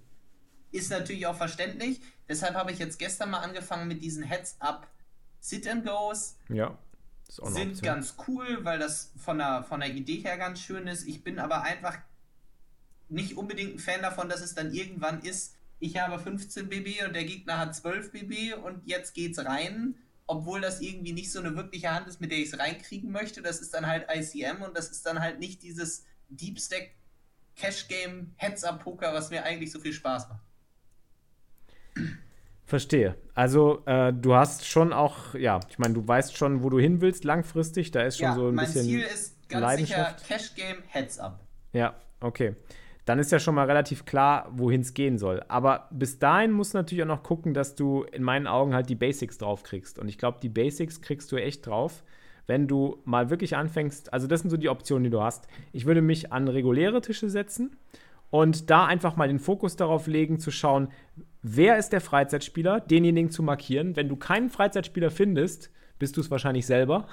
[0.71, 2.01] Ist natürlich auch verständlich.
[2.29, 4.87] Deshalb habe ich jetzt gestern mal angefangen mit diesen Heads-Up
[5.39, 6.37] Sit-and-Goes.
[6.49, 6.77] Ja.
[7.27, 11.07] Sind ganz cool, weil das von der, von der Idee her ganz schön ist.
[11.07, 11.97] Ich bin aber einfach
[13.09, 17.13] nicht unbedingt ein Fan davon, dass es dann irgendwann ist, ich habe 15 BB und
[17.13, 19.95] der Gegner hat 12 BB und jetzt geht's rein,
[20.25, 23.41] obwohl das irgendwie nicht so eine wirkliche Hand ist, mit der ich es reinkriegen möchte.
[23.41, 26.91] Das ist dann halt ICM und das ist dann halt nicht dieses Deep Stack
[27.55, 30.41] Cash Game Heads Up Poker, was mir eigentlich so viel Spaß macht.
[32.65, 33.15] Verstehe.
[33.35, 36.99] Also äh, du hast schon auch, ja, ich meine, du weißt schon, wo du hin
[36.99, 37.91] willst langfristig.
[37.91, 38.85] Da ist schon ja, so ein mein bisschen.
[38.87, 41.45] Mein Ziel ist ganz sicher Cash Game Heads Up.
[41.73, 42.55] Ja, okay
[43.05, 45.43] dann ist ja schon mal relativ klar, wohin es gehen soll.
[45.47, 48.89] Aber bis dahin musst du natürlich auch noch gucken, dass du in meinen Augen halt
[48.89, 49.99] die Basics drauf kriegst.
[49.99, 52.03] Und ich glaube, die Basics kriegst du echt drauf,
[52.47, 54.11] wenn du mal wirklich anfängst.
[54.11, 55.47] Also, das sind so die Optionen, die du hast.
[55.71, 57.77] Ich würde mich an reguläre Tische setzen
[58.31, 60.89] und da einfach mal den Fokus darauf legen, zu schauen,
[61.43, 63.95] wer ist der Freizeitspieler, denjenigen zu markieren.
[63.95, 67.07] Wenn du keinen Freizeitspieler findest, bist du es wahrscheinlich selber.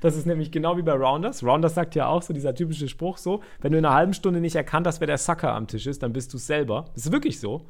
[0.00, 1.42] Das ist nämlich genau wie bei Rounders.
[1.42, 4.40] Rounders sagt ja auch so, dieser typische Spruch so, wenn du in einer halben Stunde
[4.40, 6.86] nicht erkannt hast, wer der Sucker am Tisch ist, dann bist du es selber.
[6.94, 7.66] Das ist wirklich so.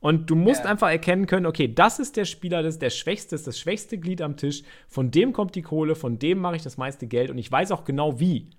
[0.00, 0.70] Und du musst ja.
[0.70, 3.58] einfach erkennen können, okay, das ist der Spieler, das ist der Schwächste, das, ist das
[3.58, 7.08] schwächste Glied am Tisch, von dem kommt die Kohle, von dem mache ich das meiste
[7.08, 8.50] Geld und ich weiß auch genau wie.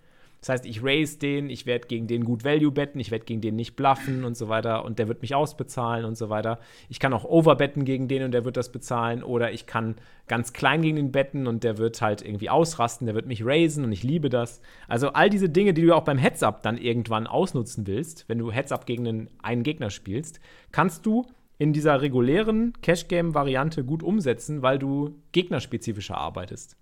[0.41, 3.41] Das heißt, ich raise den, ich werde gegen den gut Value betten, ich werde gegen
[3.41, 6.59] den nicht bluffen und so weiter und der wird mich ausbezahlen und so weiter.
[6.87, 9.95] Ich kann auch overbetten gegen den und der wird das bezahlen oder ich kann
[10.27, 13.83] ganz klein gegen den betten und der wird halt irgendwie ausrasten, der wird mich raisen
[13.83, 14.61] und ich liebe das.
[14.87, 18.51] Also all diese Dinge, die du auch beim Heads-Up dann irgendwann ausnutzen willst, wenn du
[18.51, 20.39] Heads-Up gegen einen, einen Gegner spielst,
[20.71, 21.25] kannst du
[21.57, 26.77] in dieser regulären Cash-Game-Variante gut umsetzen, weil du gegnerspezifischer arbeitest.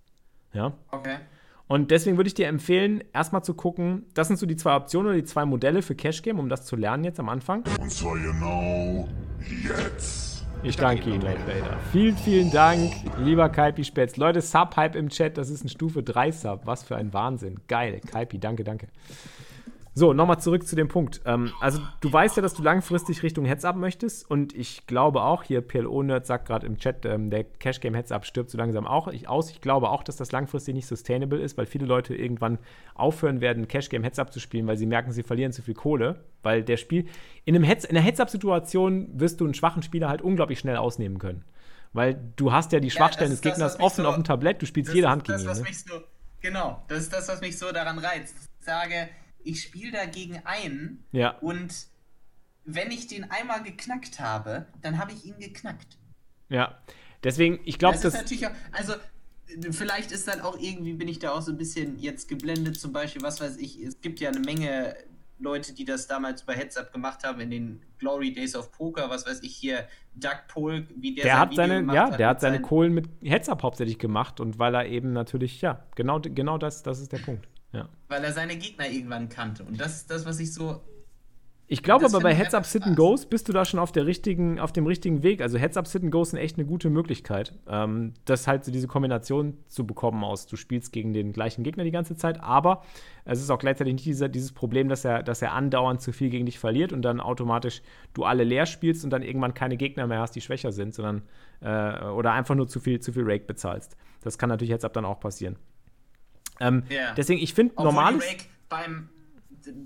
[0.54, 0.74] Ja.
[0.92, 1.18] Okay.
[1.68, 5.10] Und deswegen würde ich dir empfehlen, erstmal zu gucken, das sind so die zwei Optionen
[5.10, 7.64] oder die zwei Modelle für Cash Game, um das zu lernen jetzt am Anfang.
[7.80, 9.08] Und zwar genau
[9.64, 10.46] jetzt.
[10.64, 11.78] Ich danke Ihnen, Lord Vader.
[11.92, 14.18] Vielen, vielen Dank, lieber Kaipi Spätz.
[14.18, 16.62] Leute, Sub-Hype im Chat, das ist ein Stufe 3 Sub.
[16.66, 17.60] Was für ein Wahnsinn.
[17.68, 18.88] Geil, Kaipi, danke, danke.
[19.98, 21.22] So, nochmal zurück zu dem Punkt.
[21.26, 25.42] Ähm, also, du weißt ja, dass du langfristig Richtung Heads-Up möchtest und ich glaube auch,
[25.42, 29.28] hier PLO-Nerd sagt gerade im Chat, ähm, der Cash-Game Heads-Up stirbt so langsam auch ich,
[29.28, 29.50] aus.
[29.50, 32.60] Ich glaube auch, dass das langfristig nicht sustainable ist, weil viele Leute irgendwann
[32.94, 36.62] aufhören werden, Cash-Game Heads-Up zu spielen, weil sie merken, sie verlieren zu viel Kohle, weil
[36.62, 37.08] der Spiel,
[37.46, 41.18] in, einem Heads, in einer Heads-Up-Situation wirst du einen schwachen Spieler halt unglaublich schnell ausnehmen
[41.18, 41.44] können.
[41.94, 44.68] Weil du hast ja die Schwachstellen ja, des Gegners offen so, auf dem Tablett, du
[44.68, 45.48] spielst jede Hand gegen ihn.
[45.48, 45.56] Ne?
[45.56, 46.02] So,
[46.40, 48.36] genau, das ist das, was mich so daran reizt.
[48.60, 49.10] Ich sage,
[49.48, 51.32] ich spiele dagegen ein ja.
[51.40, 51.74] und
[52.66, 55.98] wenn ich den einmal geknackt habe, dann habe ich ihn geknackt.
[56.50, 56.78] Ja,
[57.24, 58.94] deswegen, ich glaube, das, das ist natürlich auch, also
[59.72, 62.92] vielleicht ist dann auch irgendwie, bin ich da auch so ein bisschen jetzt geblendet, zum
[62.92, 64.96] Beispiel, was weiß ich, es gibt ja eine Menge
[65.40, 69.10] Leute, die das damals bei Heads Up gemacht haben in den Glory Days of Poker,
[69.10, 72.42] was weiß ich hier, Doug Polk, wie der, der hat seine, ja, hat der hat
[72.42, 76.58] seine Kohlen mit Heads Up hauptsächlich gemacht und weil er eben natürlich, ja, genau, genau
[76.58, 77.48] das, das ist der Punkt.
[77.72, 77.90] Ja.
[78.08, 79.64] Weil er seine Gegner irgendwann kannte.
[79.64, 80.82] Und das ist das, was ich so.
[81.70, 84.06] Ich glaube aber bei Heads Up Sit and Goes bist du da schon auf, der
[84.06, 85.42] richtigen, auf dem richtigen Weg.
[85.42, 88.72] Also Heads Up Sit and Goes sind echt eine gute Möglichkeit, ähm, das halt so
[88.72, 92.84] diese Kombination zu bekommen aus, du spielst gegen den gleichen Gegner die ganze Zeit, aber
[93.26, 96.30] es ist auch gleichzeitig nicht dieser, dieses Problem, dass er, dass er andauernd zu viel
[96.30, 97.82] gegen dich verliert und dann automatisch
[98.14, 101.24] du alle leer spielst und dann irgendwann keine Gegner mehr hast, die schwächer sind, sondern
[101.60, 103.98] äh, oder einfach nur zu viel, zu viel Rake bezahlst.
[104.22, 105.58] Das kann natürlich Heads Up dann auch passieren.
[106.60, 107.14] Ähm, yeah.
[107.14, 108.24] Deswegen, ich finde normales.
[108.70, 109.10] beim,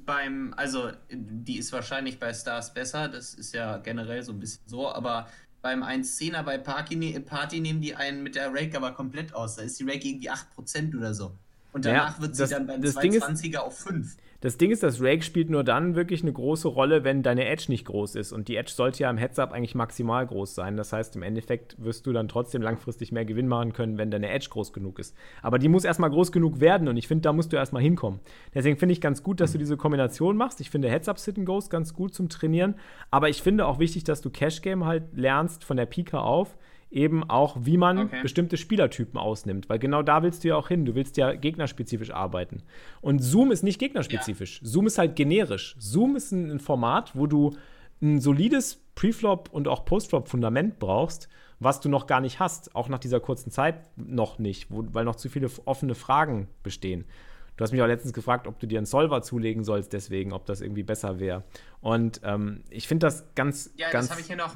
[0.06, 4.64] beim, also die ist wahrscheinlich bei Stars besser, das ist ja generell so ein bisschen
[4.68, 5.28] so, aber
[5.62, 9.56] beim 1.10er bei Party, ne, Party nehmen die einen mit der Rake aber komplett aus.
[9.56, 11.38] Da ist die Rake irgendwie 8% oder so.
[11.74, 14.18] Und danach ja, wird sie das, dann beim 220er auf 5.
[14.42, 17.66] Das Ding ist, das Rake spielt nur dann wirklich eine große Rolle, wenn deine Edge
[17.68, 18.32] nicht groß ist.
[18.32, 20.78] Und die Edge sollte ja im Heads-Up eigentlich maximal groß sein.
[20.78, 24.32] Das heißt, im Endeffekt wirst du dann trotzdem langfristig mehr Gewinn machen können, wenn deine
[24.32, 25.16] Edge groß genug ist.
[25.44, 28.20] Aber die muss erstmal groß genug werden und ich finde, da musst du erstmal hinkommen.
[28.56, 30.60] Deswegen finde ich ganz gut, dass du diese Kombination machst.
[30.60, 32.74] Ich finde Heads-Up Sit and Goes ganz gut zum Trainieren.
[33.12, 36.58] Aber ich finde auch wichtig, dass du Cash Game halt lernst von der Pika auf
[36.92, 38.22] eben auch, wie man Okay.
[38.22, 39.70] bestimmte Spielertypen ausnimmt.
[39.70, 40.86] Weil genau da willst du ja auch hin.
[40.86, 42.64] Du willst ja gegnerspezifisch arbeiten.
[43.02, 44.60] Und Zoom ist nicht gegnerspezifisch.
[44.64, 45.76] Zoom ist halt generisch.
[45.80, 47.56] Zoom ist ein, ein Format, wo du
[48.02, 51.30] ein solides Preflop und auch Postflop-Fundament brauchst,
[51.60, 55.06] was du noch gar nicht hast, auch nach dieser kurzen Zeit noch nicht, wo, weil
[55.06, 57.06] noch zu viele offene Fragen bestehen.
[57.58, 60.46] Du hast mich auch letztens gefragt, ob du dir einen Solver zulegen sollst, deswegen, ob
[60.48, 61.44] das irgendwie besser wäre.
[61.80, 64.06] Und ähm, ich finde das ganz, Ja, ganz.
[64.08, 64.56] das habe ich hier noch,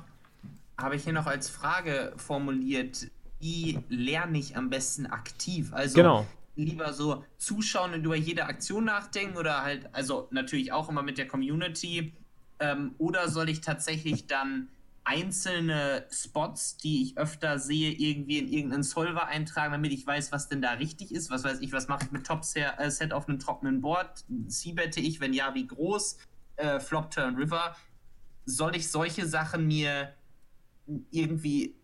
[0.78, 3.08] habe ich hier noch als Frage formuliert.
[3.40, 5.74] Wie lerne ich am besten aktiv?
[5.74, 6.28] Also Genau.
[6.56, 11.18] lieber so zuschauen und über jede Aktion nachdenken oder halt, also natürlich auch immer mit
[11.18, 12.14] der Community.
[12.60, 14.70] Ähm, oder soll ich tatsächlich dann
[15.04, 20.50] einzelne Spots, die ich öfter sehe, irgendwie in irgendeinen Solver eintragen, damit ich weiß, was
[20.50, 21.30] denn da richtig ist?
[21.30, 24.26] Was weiß ich, was mache ich mit Top-Set auf einem trockenen Board?
[24.48, 26.18] C-bette ich, wenn ja, wie groß?
[26.56, 27.76] Äh, Flop, Turn, River
[28.46, 30.14] soll ich solche Sachen mir
[31.12, 31.76] irgendwie,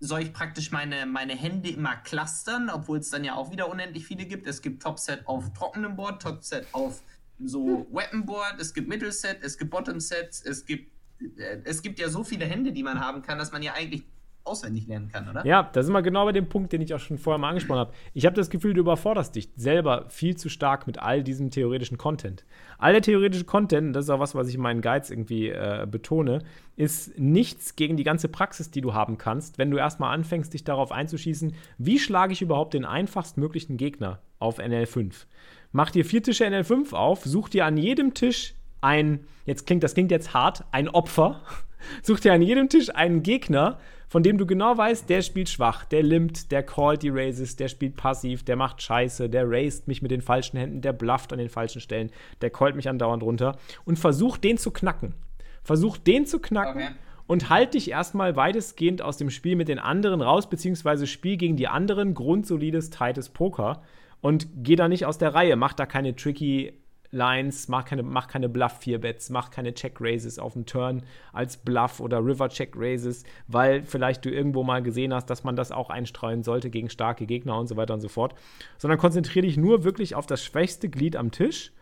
[0.00, 4.06] soll ich praktisch meine, meine Hände immer clustern, obwohl es dann ja auch wieder unendlich
[4.06, 4.46] viele gibt.
[4.46, 7.02] Es gibt Topset auf trockenem Board, Topset auf
[7.42, 10.92] so Weapon Board, es gibt Mittelset, es gibt Bottom Sets, es gibt,
[11.38, 14.04] äh, es gibt ja so viele Hände, die man haben kann, dass man ja eigentlich
[14.50, 15.46] auswendig lernen kann, oder?
[15.46, 17.78] Ja, da sind wir genau bei dem Punkt, den ich auch schon vorher mal angesprochen
[17.78, 17.92] habe.
[18.14, 21.98] Ich habe das Gefühl, du überforderst dich selber viel zu stark mit all diesem theoretischen
[21.98, 22.44] Content.
[22.78, 25.86] All der theoretische Content, das ist auch was, was ich in meinen Guides irgendwie äh,
[25.90, 26.42] betone,
[26.76, 30.64] ist nichts gegen die ganze Praxis, die du haben kannst, wenn du erstmal anfängst, dich
[30.64, 35.26] darauf einzuschießen, wie schlage ich überhaupt den einfachstmöglichen Gegner auf NL5.
[35.72, 39.94] Mach dir vier Tische NL5 auf, such dir an jedem Tisch ein, jetzt klingt, das
[39.94, 41.42] klingt jetzt hart, ein Opfer.
[42.02, 43.78] Such dir an jedem Tisch einen Gegner,
[44.10, 47.68] von dem du genau weißt, der spielt schwach, der limmt, der callt die Raises, der
[47.68, 51.38] spielt passiv, der macht Scheiße, der raised mich mit den falschen Händen, der blufft an
[51.38, 55.14] den falschen Stellen, der callt mich andauernd runter und versuch den zu knacken.
[55.62, 56.90] Versuch den zu knacken Okay.
[57.28, 61.54] und halt dich erstmal weitestgehend aus dem Spiel mit den anderen raus, beziehungsweise spiel gegen
[61.54, 63.80] die anderen grundsolides, tightes Poker
[64.20, 65.54] und geh da nicht aus der Reihe.
[65.54, 66.72] Mach da keine tricky
[67.12, 71.02] Lines, mach keine, mach keine Bluff-4-Bets, mach keine Check-Raises auf dem Turn
[71.32, 75.90] als Bluff oder River-Check-Raises, weil vielleicht du irgendwo mal gesehen hast, dass man das auch
[75.90, 78.34] einstreuen sollte gegen starke Gegner und so weiter und so fort.
[78.78, 81.72] Sondern konzentriere dich nur wirklich auf das schwächste Glied am Tisch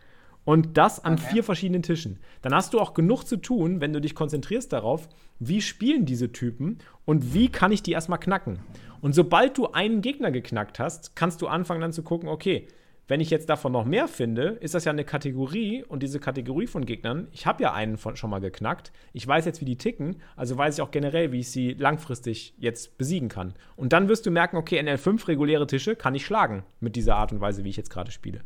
[0.45, 2.21] und das an vier verschiedenen Tischen.
[2.41, 6.33] Dann hast du auch genug zu tun, wenn du dich konzentrierst darauf, wie spielen diese
[6.33, 8.61] Typen und wie kann ich die erstmal knacken.
[9.03, 12.67] Und sobald du einen Gegner geknackt hast, kannst du anfangen dann zu gucken, okay,
[13.09, 16.67] wenn ich jetzt davon noch mehr finde, ist das ja eine Kategorie und diese Kategorie
[16.67, 19.79] von Gegnern, ich habe ja einen von, schon mal geknackt, ich weiß jetzt, wie die
[19.79, 23.55] ticken, also weiß ich auch generell, wie ich sie langfristig jetzt besiegen kann.
[23.77, 27.33] Und dann wirst du merken, okay, NL5 reguläre Tische kann ich schlagen mit dieser Art
[27.33, 28.43] und Weise, wie ich jetzt gerade spiele.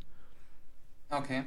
[1.11, 1.43] Okay.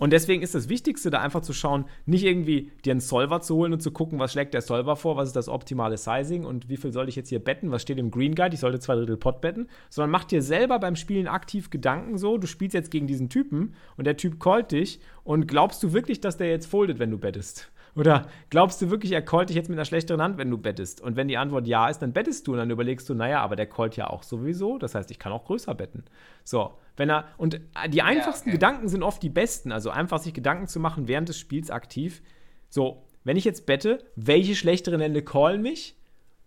[0.00, 3.54] Und deswegen ist das Wichtigste, da einfach zu schauen, nicht irgendwie dir einen Solver zu
[3.54, 6.70] holen und zu gucken, was schlägt der Solver vor, was ist das optimale Sizing und
[6.70, 8.94] wie viel soll ich jetzt hier betten, was steht im Green Guide, ich sollte zwei
[8.94, 12.90] Drittel Pot betten, sondern mach dir selber beim Spielen aktiv Gedanken so, du spielst jetzt
[12.90, 16.64] gegen diesen Typen und der Typ callt dich und glaubst du wirklich, dass der jetzt
[16.64, 17.70] foldet, wenn du bettest?
[17.94, 21.02] Oder glaubst du wirklich, er callt dich jetzt mit einer schlechteren Hand, wenn du bettest?
[21.02, 23.56] Und wenn die Antwort ja ist, dann bettest du und dann überlegst du, naja, aber
[23.56, 26.04] der callt ja auch sowieso, das heißt, ich kann auch größer betten.
[26.44, 28.56] So, wenn er, und äh, die einfachsten okay.
[28.56, 32.22] Gedanken sind oft die besten, also einfach sich Gedanken zu machen während des Spiels aktiv.
[32.68, 35.96] So, wenn ich jetzt bette, welche schlechteren Hände callen mich?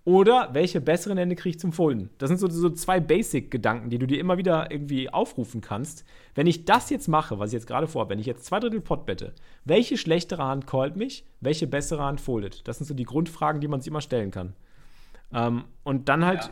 [0.06, 2.10] Oder welche besseren Hände kriege ich zum Folden?
[2.18, 6.04] Das sind so, so zwei Basic-Gedanken, die du dir immer wieder irgendwie aufrufen kannst.
[6.36, 8.82] Wenn ich das jetzt mache, was ich jetzt gerade vor, wenn ich jetzt zwei Drittel
[8.82, 9.34] Pot bette,
[9.64, 12.68] welche schlechtere Hand callt mich, welche bessere Hand foldet?
[12.68, 14.54] Das sind so die Grundfragen, die man sich immer stellen kann.
[15.34, 16.52] Ähm, und dann halt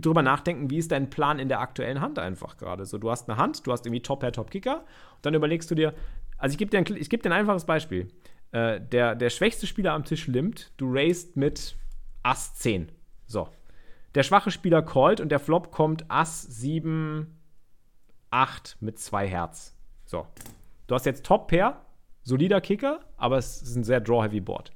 [0.00, 2.84] drüber nachdenken, wie ist dein Plan in der aktuellen Hand einfach gerade.
[2.86, 5.94] So, du hast eine Hand, du hast irgendwie Top-Pair, Top-Kicker, und dann überlegst du dir,
[6.38, 8.08] also ich gebe dir, ein, geb dir ein einfaches Beispiel.
[8.52, 11.76] Äh, der, der schwächste Spieler am Tisch limmt, du raised mit
[12.22, 12.90] Ass 10.
[13.26, 13.48] So.
[14.14, 17.38] Der schwache Spieler callt und der Flop kommt Ass 7,
[18.30, 19.76] 8 mit 2 Herz.
[20.04, 20.26] So.
[20.86, 21.80] Du hast jetzt Top-Pair,
[22.22, 24.72] solider Kicker, aber es ist ein sehr draw-heavy Board.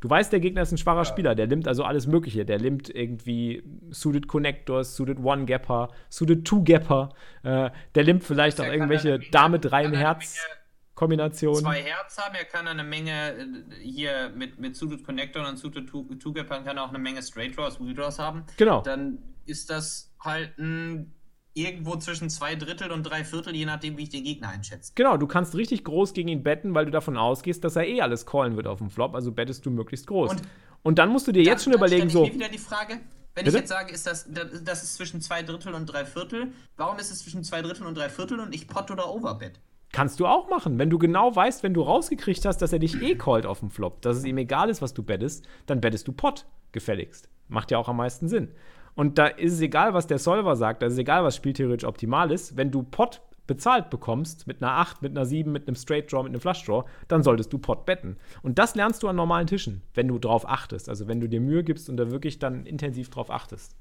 [0.00, 2.44] Du weißt, der Gegner ist ein schwacher Spieler, der nimmt also alles Mögliche.
[2.44, 7.10] Der nimmt irgendwie Suited Connectors, Suited One-Gapper, Suited Two-Gapper.
[7.42, 11.60] Äh, der nimmt vielleicht auch Der kann irgendwelche Dame kann eine Menge Herz-Kombinationen.
[11.60, 13.44] Zwei Herz haben, er kann eine Menge äh,
[13.80, 17.56] hier mit, mit Suited Connector und Suited Two- Two-Gapern kann er auch eine Menge Straight
[17.56, 18.44] Draws, Wheel Draws haben.
[18.56, 18.82] Genau.
[18.82, 21.12] Dann ist das halt ein
[21.56, 24.92] irgendwo zwischen zwei Drittel und drei Viertel, je nachdem, wie ich den Gegner einschätze.
[24.94, 28.00] Genau, du kannst richtig groß gegen ihn betten, weil du davon ausgehst, dass er eh
[28.02, 30.32] alles callen wird auf dem Flop, also bettest du möglichst groß.
[30.32, 30.42] Und,
[30.82, 33.00] Und dann musst du dir jetzt schon überlegen, so, wieder die Frage,
[33.34, 33.48] wenn Bitte?
[33.48, 36.98] ich jetzt sage, ist das, das, das ist zwischen zwei Drittel und drei Viertel, warum
[36.98, 39.60] ist es zwischen zwei Drittel und drei Viertel und ich Pot oder Overbet?
[39.92, 40.78] kannst du auch machen.
[40.78, 43.70] Wenn du genau weißt, wenn du rausgekriegt hast, dass er dich eh callt auf dem
[43.70, 47.30] Flop, dass es ihm egal ist, was du bettest, dann bettest du Pot, gefälligst.
[47.48, 48.52] Macht ja auch am meisten Sinn.
[48.96, 51.86] Und da ist es egal, was der Solver sagt, da ist es egal, was spieltheoretisch
[51.86, 52.56] optimal ist.
[52.56, 56.24] Wenn du Pot bezahlt bekommst, mit einer 8, mit einer 7, mit einem Straight Draw,
[56.24, 58.16] mit einem Flush Draw, dann solltest du Pot betten.
[58.42, 60.88] Und das lernst du an normalen Tischen, wenn du drauf achtest.
[60.88, 63.76] Also wenn du dir Mühe gibst und da wirklich dann intensiv drauf achtest.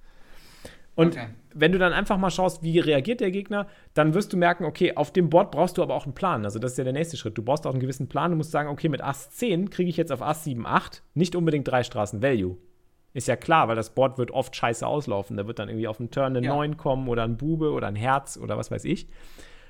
[0.95, 1.28] Und okay.
[1.53, 4.95] wenn du dann einfach mal schaust, wie reagiert der Gegner, dann wirst du merken, okay,
[4.95, 6.45] auf dem Board brauchst du aber auch einen Plan.
[6.45, 7.38] Also das ist ja der nächste Schritt.
[7.38, 8.32] Du brauchst auch einen gewissen Plan.
[8.32, 11.36] Du musst sagen, okay, mit Ass 10 kriege ich jetzt auf Ass 7, 8 nicht
[11.36, 12.57] unbedingt drei Straßen Value.
[13.16, 15.38] Ist ja klar, weil das Board wird oft scheiße auslaufen.
[15.38, 16.53] Da wird dann irgendwie auf dem Turn eine ja.
[16.53, 19.07] 9 kommen oder ein Bube oder ein Herz oder was weiß ich.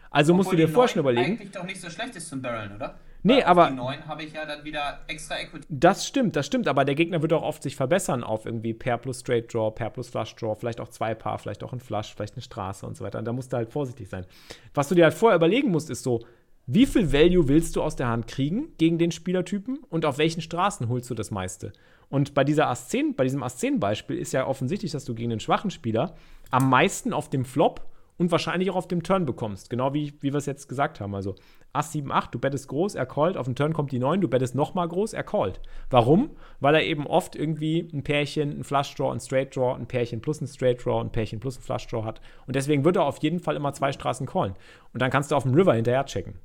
[0.10, 1.34] Also Obwohl musst du dir vorher schon überlegen.
[1.34, 2.96] eigentlich doch nicht so schlecht ist zum Barreln, oder?
[3.22, 3.70] Nee, aber.
[3.70, 5.64] Die 9 habe ich ja dann wieder extra Equity.
[5.70, 6.68] Das stimmt, das stimmt.
[6.68, 9.92] Aber der Gegner wird auch oft sich verbessern auf irgendwie Pair plus Straight Draw, Pair
[9.92, 12.98] plus Flush Draw, vielleicht auch zwei Paar, vielleicht auch ein Flush, vielleicht eine Straße und
[12.98, 13.20] so weiter.
[13.20, 14.26] Und da musst du halt vorsichtig sein.
[14.74, 16.26] Was du dir halt vorher überlegen musst, ist so,
[16.66, 20.42] wie viel Value willst du aus der Hand kriegen gegen den Spielertypen und auf welchen
[20.42, 21.74] Straßen holst du das meiste?
[22.10, 25.16] Und bei dieser Ass 10, bei diesem Ass 10 Beispiel ist ja offensichtlich, dass du
[25.16, 26.16] gegen den schwachen Spieler
[26.52, 27.82] am meisten auf dem Flop
[28.18, 29.70] und wahrscheinlich auch auf dem Turn bekommst.
[29.70, 31.16] Genau wie, wie wir es jetzt gesagt haben.
[31.16, 31.36] Also
[31.74, 34.30] Ass 7, 8, du bettest groß, er callt, auf dem Turn kommt die 9, du
[34.30, 35.60] bettest nochmal groß, er callt.
[35.90, 36.32] Warum?
[36.62, 40.22] Weil er eben oft irgendwie ein Pärchen, ein Flush Draw, ein Straight Draw, ein Pärchen
[40.22, 42.22] plus ein Straight Draw, ein Pärchen plus ein Flush Draw hat.
[42.48, 44.54] Und deswegen wird er auf jeden Fall immer zwei Straßen callen.
[44.94, 46.36] Und dann kannst du auf dem River hinterher checken.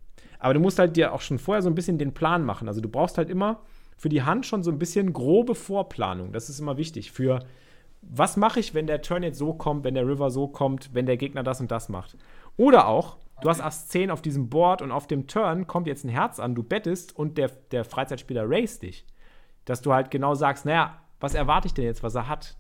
[0.40, 2.66] Aber du musst halt dir auch schon vorher so ein bisschen den Plan machen.
[2.66, 3.60] Also du brauchst halt immer
[4.00, 6.32] für die Hand schon so ein bisschen grobe Vorplanung.
[6.32, 7.12] Das ist immer wichtig.
[7.12, 7.40] Für
[8.00, 11.04] was mache ich, wenn der Turn jetzt so kommt, wenn der River so kommt, wenn
[11.04, 12.16] der Gegner das und das macht.
[12.56, 16.04] Oder auch, du hast Ass 10 auf diesem Board und auf dem Turn kommt jetzt
[16.04, 19.04] ein Herz an, du bettest und der, der Freizeitspieler race dich.
[19.66, 22.56] Dass du halt genau sagst, naja, was erwarte ich denn jetzt, was er hat?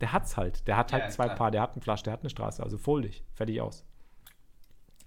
[0.00, 0.66] Der hat's halt.
[0.66, 1.36] Der hat halt ja, zwei klar.
[1.36, 2.62] Paar, der hat einen Flash, der hat eine Straße.
[2.62, 3.22] Also fold dich.
[3.34, 3.84] Fertig aus.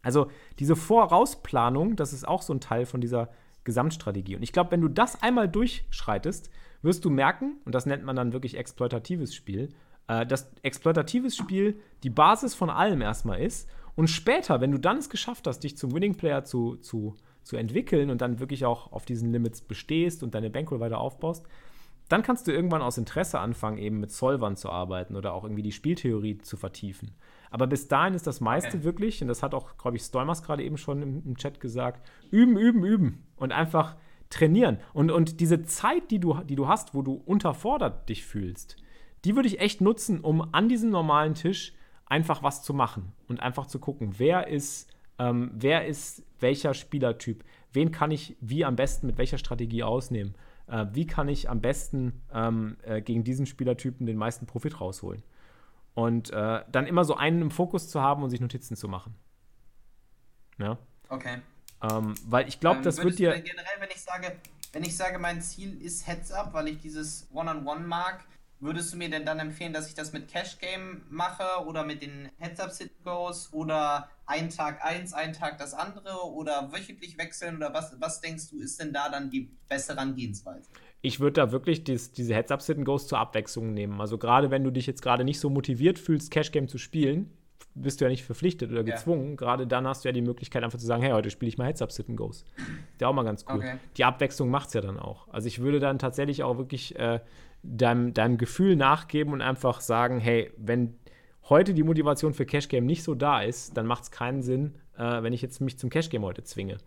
[0.04, 0.30] Also
[0.60, 3.30] diese Vorausplanung, das ist auch so ein Teil von dieser
[3.68, 4.38] Gesamtstrategie.
[4.38, 6.50] Und ich glaube, wenn du das einmal durchschreitest,
[6.82, 9.70] wirst du merken, und das nennt man dann wirklich exploitatives Spiel,
[10.08, 13.70] äh, dass exploitatives Spiel die Basis von allem erstmal ist.
[13.96, 17.58] Und später, wenn du dann es geschafft hast, dich zum Winning Player zu, zu, zu
[17.58, 21.46] entwickeln und dann wirklich auch auf diesen Limits bestehst und deine Bankroll weiter aufbaust,
[22.08, 25.64] dann kannst du irgendwann aus Interesse anfangen, eben mit Solvern zu arbeiten oder auch irgendwie
[25.64, 27.12] die Spieltheorie zu vertiefen.
[27.52, 28.84] Aber bis dahin ist das meiste okay.
[28.84, 32.10] wirklich, und das hat auch, glaube ich, Stolmers gerade eben schon im, im, Chat gesagt,
[32.32, 33.96] üben, üben, üben und einfach
[34.30, 34.80] trainieren.
[34.94, 38.76] Und, und diese Zeit, die du, die du hast, wo du unterfordert dich fühlst,
[39.26, 41.74] die würde ich echt nutzen, um an diesem normalen Tisch
[42.06, 47.44] einfach was zu machen und einfach zu gucken, wer ist, ähm, wer ist welcher Spielertyp,
[47.74, 50.36] wen kann ich wie am besten mit welcher Strategie ausnehmen,
[50.68, 55.24] äh, wie kann ich am besten ähm, äh, gegen diesen Spielertypen den meisten Profit rausholen.
[55.94, 59.16] Und äh, dann immer so einen im Fokus zu haben und sich Notizen zu machen.
[60.60, 60.78] Ja.
[61.10, 61.40] Okay.
[61.82, 63.40] Ähm, weil ich glaube, ähm, das wird dir.
[63.40, 64.36] Generell, wenn ich sage,
[64.74, 68.24] wenn ich sage, mein Ziel ist Heads Up, weil ich dieses One-on-One -on -One mag,
[68.60, 72.02] würdest du mir denn dann empfehlen, dass ich das mit Cash Game mache oder mit
[72.02, 77.18] den Heads Up Sit Goes oder ein Tag eins, ein Tag das andere oder wöchentlich
[77.18, 80.68] wechseln oder was, was denkst du, ist denn da dann die bessere Herangehensweise?
[81.02, 84.02] ich würde da wirklich dies, diese Heads-Up-Sit-and-Goes zur Abwechslung nehmen.
[84.02, 87.32] Also gerade wenn du dich jetzt gerade nicht so motiviert fühlst, Cash-Game zu spielen,
[87.82, 89.32] bist du ja nicht verpflichtet oder gezwungen.
[89.32, 89.36] Ja.
[89.36, 91.68] Gerade dann hast du ja die Möglichkeit, einfach zu sagen, hey, heute spiele ich mal
[91.68, 92.46] Heads-Up, Sit-and-Goes.
[93.00, 93.58] Der auch mal ganz cool.
[93.58, 93.76] Okay.
[93.98, 95.28] Die Abwechslung macht es ja dann auch.
[95.30, 97.20] Also ich würde dann tatsächlich auch wirklich äh,
[97.64, 100.96] deinem, deinem Gefühl nachgeben und einfach sagen, hey, wenn
[101.50, 105.24] heute die Motivation für Cash-Game nicht so da ist, dann macht es keinen Sinn, äh,
[105.24, 106.78] wenn ich jetzt mich zum Cash-Game heute zwinge.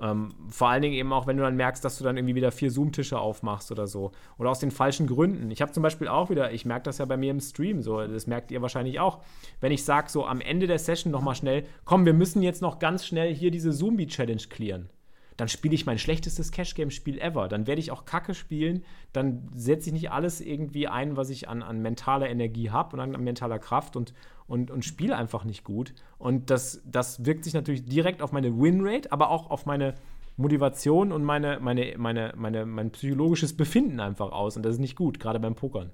[0.00, 2.52] Ähm, vor allen Dingen eben auch, wenn du dann merkst, dass du dann irgendwie wieder
[2.52, 4.12] vier Zoom-Tische aufmachst oder so.
[4.38, 5.50] Oder aus den falschen Gründen.
[5.50, 8.06] Ich habe zum Beispiel auch wieder, ich merke das ja bei mir im Stream so,
[8.06, 9.20] das merkt ihr wahrscheinlich auch.
[9.60, 12.78] Wenn ich sage, so am Ende der Session nochmal schnell, komm, wir müssen jetzt noch
[12.78, 14.90] ganz schnell hier diese Zombie-Challenge clearen
[15.38, 17.46] dann spiele ich mein schlechtestes Cash-Game-Spiel ever.
[17.46, 18.84] Dann werde ich auch Kacke spielen.
[19.12, 23.00] Dann setze ich nicht alles irgendwie ein, was ich an, an mentaler Energie habe und
[23.00, 24.14] an, an, mentaler Kraft und,
[24.48, 25.94] und, und spiele einfach nicht gut.
[26.18, 29.94] Und das, das wirkt sich natürlich direkt auf meine Winrate, aber auch auf meine
[30.36, 34.56] Motivation und meine, meine, meine, meine, mein psychologisches Befinden einfach aus.
[34.56, 35.92] Und das ist nicht gut, gerade beim Pokern.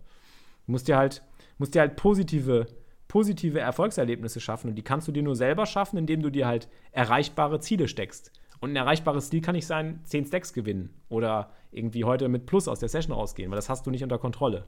[0.65, 1.23] Du musst dir halt,
[1.59, 2.67] musst dir halt positive,
[3.09, 4.71] positive Erfolgserlebnisse schaffen.
[4.71, 8.33] Und die kannst du dir nur selber schaffen, indem du dir halt erreichbare Ziele steckst.
[8.65, 12.67] Und ein erreichbares Ziel kann nicht sein, 10 Stacks gewinnen oder irgendwie heute mit Plus
[12.67, 14.65] aus der Session rausgehen, weil das hast du nicht unter Kontrolle.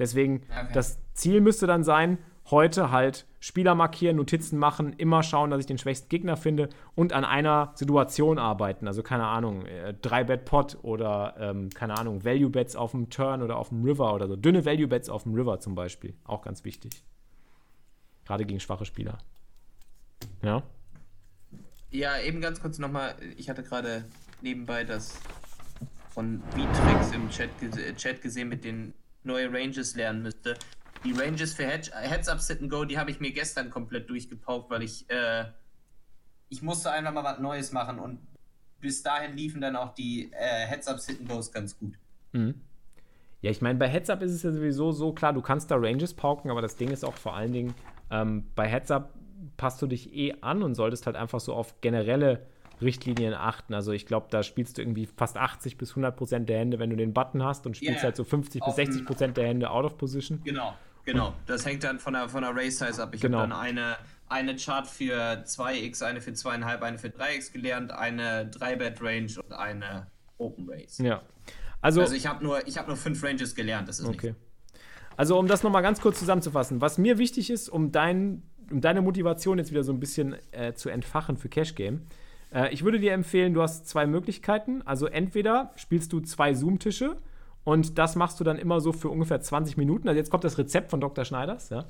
[0.00, 0.72] Deswegen, okay.
[0.74, 2.18] das Ziel müsste dann sein,
[2.50, 7.12] heute halt Spieler markieren, Notizen machen, immer schauen, dass ich den schwächsten Gegner finde und
[7.12, 8.88] an einer Situation arbeiten.
[8.88, 13.10] Also keine Ahnung, äh, drei Bet Pot oder ähm, keine Ahnung, Value Bets auf dem
[13.10, 14.34] Turn oder auf dem River oder so.
[14.34, 16.14] Dünne Value Bets auf dem River zum Beispiel.
[16.24, 17.04] Auch ganz wichtig.
[18.24, 19.18] Gerade gegen schwache Spieler.
[20.42, 20.64] Ja.
[21.90, 23.16] Ja, eben ganz kurz nochmal.
[23.36, 24.04] Ich hatte gerade
[24.42, 25.18] nebenbei das
[26.10, 27.50] von Vitrex im Chat,
[27.96, 30.56] Chat gesehen mit den neue Ranges lernen müsste.
[31.04, 34.70] Die Ranges für Head Heads-Up Sit and Go, die habe ich mir gestern komplett durchgepaukt,
[34.70, 35.46] weil ich äh,
[36.50, 38.18] ich musste einfach mal was Neues machen und
[38.80, 41.94] bis dahin liefen dann auch die äh, Heads-Up Sit and Goes ganz gut.
[42.32, 42.60] Mhm.
[43.40, 46.12] Ja, ich meine, bei Heads-Up ist es ja sowieso so, klar, du kannst da Ranges
[46.12, 47.74] pauken, aber das Ding ist auch vor allen Dingen,
[48.10, 49.14] ähm, bei Heads-Up
[49.56, 52.46] passt du dich eh an und solltest halt einfach so auf generelle
[52.80, 53.74] Richtlinien achten.
[53.74, 56.90] Also ich glaube, da spielst du irgendwie fast 80 bis 100 Prozent der Hände, wenn
[56.90, 58.04] du den Button hast und spielst yeah.
[58.04, 60.40] halt so 50 bis 60 Prozent der Hände out of position.
[60.44, 60.74] Genau,
[61.04, 61.34] genau.
[61.46, 63.14] Das hängt dann von der, von der Race Size ab.
[63.14, 63.40] Ich genau.
[63.40, 63.96] habe dann eine,
[64.28, 70.06] eine Chart für 2x, eine für 2,5, eine für 3x gelernt, eine 3-Bet-Range und eine
[70.38, 70.98] Open Race.
[70.98, 71.22] Ja.
[71.82, 74.28] Also, also ich habe nur, hab nur fünf Ranges gelernt, das ist okay.
[74.28, 74.40] Nicht.
[75.16, 79.02] Also um das nochmal ganz kurz zusammenzufassen, was mir wichtig ist, um, dein, um deine
[79.02, 82.02] Motivation jetzt wieder so ein bisschen äh, zu entfachen für Cash Game,
[82.52, 84.82] äh, ich würde dir empfehlen, du hast zwei Möglichkeiten.
[84.84, 87.16] Also entweder spielst du zwei Zoom-Tische
[87.64, 90.08] und das machst du dann immer so für ungefähr 20 Minuten.
[90.08, 91.24] Also jetzt kommt das Rezept von Dr.
[91.24, 91.70] Schneiders.
[91.70, 91.84] Ja.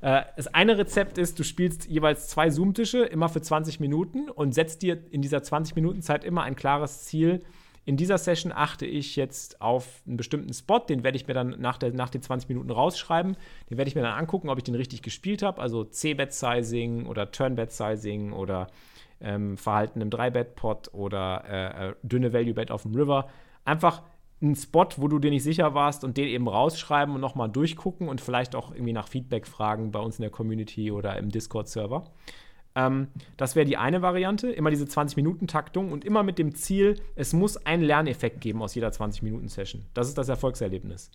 [0.00, 4.54] Äh, das eine Rezept ist, du spielst jeweils zwei Zoom-Tische immer für 20 Minuten und
[4.54, 7.42] setzt dir in dieser 20 Minuten Zeit immer ein klares Ziel.
[7.84, 11.56] In dieser Session achte ich jetzt auf einen bestimmten Spot, den werde ich mir dann
[11.58, 13.36] nach, der, nach den 20 Minuten rausschreiben.
[13.70, 15.60] Den werde ich mir dann angucken, ob ich den richtig gespielt habe.
[15.60, 18.68] Also C-Bet-Sizing oder Turn-Bet-Sizing oder
[19.20, 23.28] ähm, Verhalten im 3-Bet-Pot oder äh, äh, dünne Value-Bet auf dem River.
[23.64, 24.02] Einfach
[24.42, 28.08] einen Spot, wo du dir nicht sicher warst und den eben rausschreiben und nochmal durchgucken
[28.08, 32.04] und vielleicht auch irgendwie nach Feedback fragen bei uns in der Community oder im Discord-Server.
[32.74, 37.32] Ähm, das wäre die eine Variante, immer diese 20-Minuten-Taktung und immer mit dem Ziel, es
[37.32, 39.84] muss einen Lerneffekt geben aus jeder 20-Minuten-Session.
[39.94, 41.10] Das ist das Erfolgserlebnis.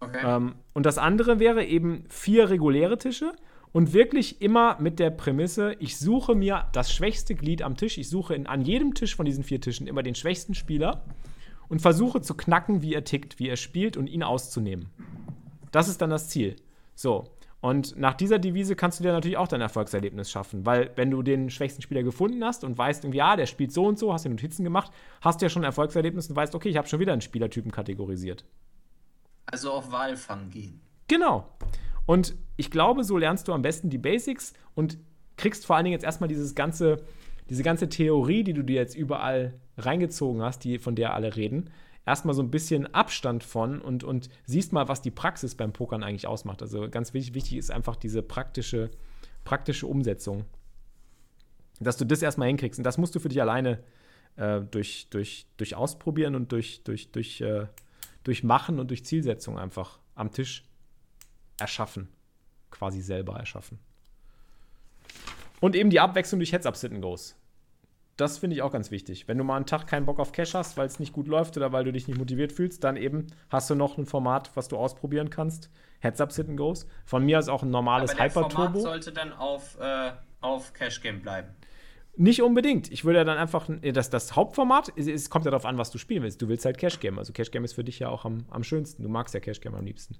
[0.00, 0.20] Okay.
[0.24, 3.32] Ähm, und das andere wäre eben vier reguläre Tische
[3.72, 7.98] und wirklich immer mit der Prämisse, ich suche mir das schwächste Glied am Tisch.
[7.98, 11.04] Ich suche in, an jedem Tisch von diesen vier Tischen immer den schwächsten Spieler
[11.68, 14.90] und versuche zu knacken, wie er tickt, wie er spielt und ihn auszunehmen.
[15.70, 16.56] Das ist dann das Ziel.
[16.94, 17.28] So.
[17.60, 21.22] Und nach dieser Devise kannst du dir natürlich auch dein Erfolgserlebnis schaffen, weil wenn du
[21.22, 24.24] den schwächsten Spieler gefunden hast und weißt irgendwie, ja, der spielt so und so, hast
[24.24, 24.90] dir Notizen gemacht,
[25.20, 27.70] hast du ja schon ein Erfolgserlebnis und weißt, okay, ich habe schon wieder einen Spielertypen
[27.70, 28.44] kategorisiert.
[29.44, 30.80] Also auf Wahlfang gehen.
[31.08, 31.48] Genau.
[32.06, 34.98] Und ich glaube, so lernst du am besten die Basics und
[35.36, 37.04] kriegst vor allen Dingen jetzt erstmal dieses ganze,
[37.50, 41.70] diese ganze Theorie, die du dir jetzt überall reingezogen hast, die, von der alle reden,
[42.06, 46.02] erstmal so ein bisschen Abstand von und, und siehst mal, was die Praxis beim Pokern
[46.02, 46.62] eigentlich ausmacht.
[46.62, 48.90] Also ganz wichtig, wichtig ist einfach diese praktische,
[49.44, 50.44] praktische Umsetzung.
[51.78, 52.78] Dass du das erstmal hinkriegst.
[52.78, 53.82] Und das musst du für dich alleine
[54.36, 57.66] äh, durch, durch, durch Ausprobieren und durch, durch, durch, äh,
[58.24, 60.64] durch Machen und durch Zielsetzung einfach am Tisch
[61.58, 62.08] erschaffen.
[62.70, 63.78] Quasi selber erschaffen.
[65.60, 67.36] Und eben die Abwechslung durch Heads-Up-Sitten-Goes.
[68.20, 69.28] Das finde ich auch ganz wichtig.
[69.28, 71.56] Wenn du mal einen Tag keinen Bock auf Cash hast, weil es nicht gut läuft
[71.56, 74.68] oder weil du dich nicht motiviert fühlst, dann eben hast du noch ein Format, was
[74.68, 75.70] du ausprobieren kannst.
[76.00, 76.86] Heads-Up Sit and Goes.
[77.06, 78.48] Von mir aus auch ein normales Hyper-Turbo.
[78.48, 80.12] Das Format sollte dann auf, äh,
[80.42, 81.48] auf Cash Game bleiben.
[82.16, 82.92] Nicht unbedingt.
[82.92, 85.90] Ich würde ja dann einfach, das, das Hauptformat, es, es kommt ja darauf an, was
[85.90, 86.42] du spielen willst.
[86.42, 87.18] Du willst halt Cash Game.
[87.18, 89.02] Also Cash Game ist für dich ja auch am, am schönsten.
[89.02, 90.16] Du magst ja Cash Game am liebsten.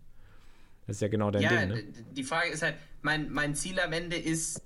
[0.87, 1.85] Das ist ja genau dein ja, Ding, ne?
[2.13, 4.63] Die Frage ist halt, mein, mein Ziel am Ende ist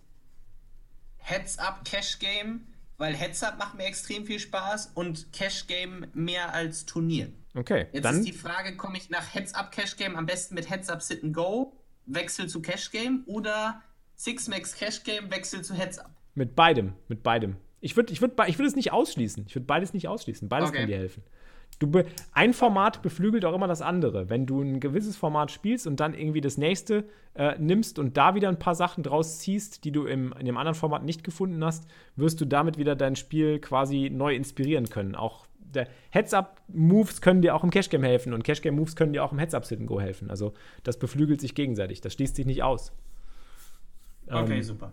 [1.19, 2.67] Heads-Up Cash Game,
[2.97, 7.33] weil Heads-Up macht mir extrem viel Spaß und Cash Game mehr als Turnier.
[7.55, 7.87] Okay.
[7.93, 11.03] Jetzt dann ist die Frage, komme ich nach Heads-Up Cash Game am besten mit Heads-Up
[11.03, 11.77] Sit and Go,
[12.07, 13.83] Wechsel zu Cash Game oder
[14.17, 16.11] Six-Max Cash Game, Wechsel zu Heads-Up?
[16.35, 17.57] Mit beidem, mit beidem.
[17.81, 19.45] Ich würde ich würd, ich würd es nicht ausschließen.
[19.47, 20.49] Ich würde beides nicht ausschließen.
[20.49, 20.79] Beides okay.
[20.79, 21.23] kann dir helfen.
[21.79, 21.91] Du
[22.33, 24.31] ein Format beflügelt auch immer das andere.
[24.31, 27.05] Wenn du ein gewisses Format spielst und dann irgendwie das nächste
[27.35, 30.57] äh, nimmst und da wieder ein paar Sachen draus ziehst, die du im, in dem
[30.57, 35.15] anderen Format nicht gefunden hast, wirst du damit wieder dein Spiel quasi neu inspirieren können.
[35.15, 35.47] Auch
[36.11, 40.31] Heads-Up-Moves können dir auch im Cash-Game helfen und Cash-Game-Moves können dir auch im Heads-Up-Sit-Go helfen.
[40.31, 40.55] Also
[40.85, 42.01] das beflügelt sich gegenseitig.
[42.01, 42.93] Das schließt sich nicht aus.
[44.29, 44.93] Okay, ähm, super.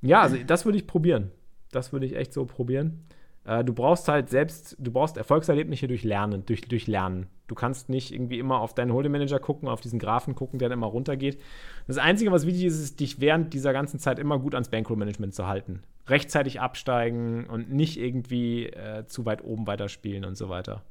[0.00, 1.30] Ja, also das würde ich probieren.
[1.70, 3.04] Das würde ich echt so probieren.
[3.44, 7.26] Äh, du brauchst halt selbst, du brauchst Erfolgserlebnisse durch Lernen, durch, durch Lernen.
[7.46, 10.70] Du kannst nicht irgendwie immer auf deinen Holding Manager gucken, auf diesen Graphen gucken, der
[10.70, 11.40] dann immer runtergeht.
[11.86, 15.34] Das Einzige, was wichtig ist, ist, dich während dieser ganzen Zeit immer gut ans Bankroll-Management
[15.34, 15.82] zu halten.
[16.06, 20.82] Rechtzeitig absteigen und nicht irgendwie äh, zu weit oben weiterspielen und so weiter.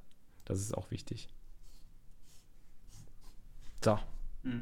[0.45, 1.29] Das ist auch wichtig.
[3.83, 3.97] So.
[4.43, 4.61] Mhm.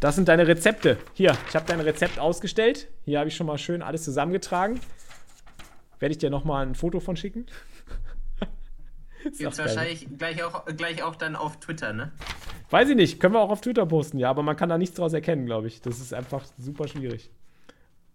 [0.00, 0.96] Das sind deine Rezepte.
[1.14, 2.88] Hier, ich habe dein Rezept ausgestellt.
[3.04, 4.80] Hier habe ich schon mal schön alles zusammengetragen.
[5.98, 7.46] Werde ich dir nochmal ein Foto von schicken?
[9.22, 12.12] Gibt es wahrscheinlich gleich auch, gleich auch dann auf Twitter, ne?
[12.70, 13.20] Weiß ich nicht.
[13.20, 15.66] Können wir auch auf Twitter posten, ja, aber man kann da nichts draus erkennen, glaube
[15.66, 15.80] ich.
[15.80, 17.30] Das ist einfach super schwierig.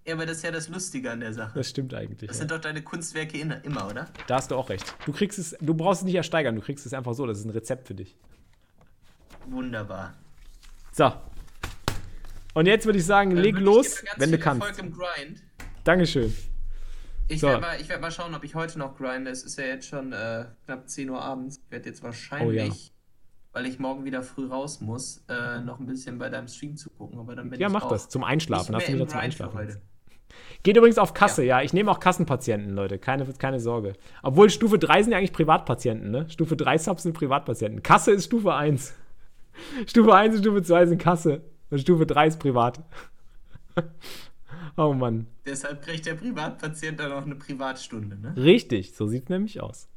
[0.06, 1.54] Ja, aber das ist ja das Lustige an der Sache.
[1.56, 2.28] Das stimmt eigentlich.
[2.28, 2.42] Das ja.
[2.42, 4.10] sind doch deine Kunstwerke immer, oder?
[4.28, 4.94] Da hast du auch recht.
[5.06, 7.26] Du kriegst es, du brauchst es nicht ersteigern, du kriegst es einfach so.
[7.26, 8.18] Das ist ein Rezept für dich.
[9.48, 10.14] Wunderbar.
[10.92, 11.12] So.
[12.54, 14.68] Und jetzt würde ich sagen, leg los, wenn du kannst.
[14.68, 15.42] Erfolg im Grind.
[15.84, 16.34] Dankeschön.
[17.34, 17.48] Ich so.
[17.48, 19.32] werde mal, werd mal schauen, ob ich heute noch grinde.
[19.32, 21.58] Es ist ja jetzt schon äh, knapp 10 Uhr abends.
[21.58, 23.54] Ich werde jetzt wahrscheinlich, oh, ja.
[23.54, 27.20] weil ich morgen wieder früh raus muss, äh, noch ein bisschen bei deinem Stream zugucken.
[27.20, 28.10] Aber dann bin ja, mach das.
[28.10, 28.76] Zum Einschlafen.
[28.76, 29.82] Hast du wieder zum Einschlafen.
[30.64, 31.60] Geht übrigens auf Kasse, ja.
[31.60, 31.66] ja.
[31.66, 32.98] Ich nehme auch Kassenpatienten, Leute.
[32.98, 33.94] Keine, keine Sorge.
[34.22, 36.30] Obwohl Stufe 3 sind ja eigentlich Privatpatienten, ne?
[36.30, 37.84] Stufe 3 Subs sind Privatpatienten.
[37.84, 38.94] Kasse ist Stufe 1.
[39.88, 41.42] Stufe 1 und Stufe 2 sind Kasse.
[41.70, 42.80] Und Stufe 3 ist privat.
[44.78, 45.28] Oh Mann.
[45.46, 48.34] Deshalb kriegt der Privatpatient dann auch eine Privatstunde, ne?
[48.36, 49.90] Richtig, so sieht es nämlich aus.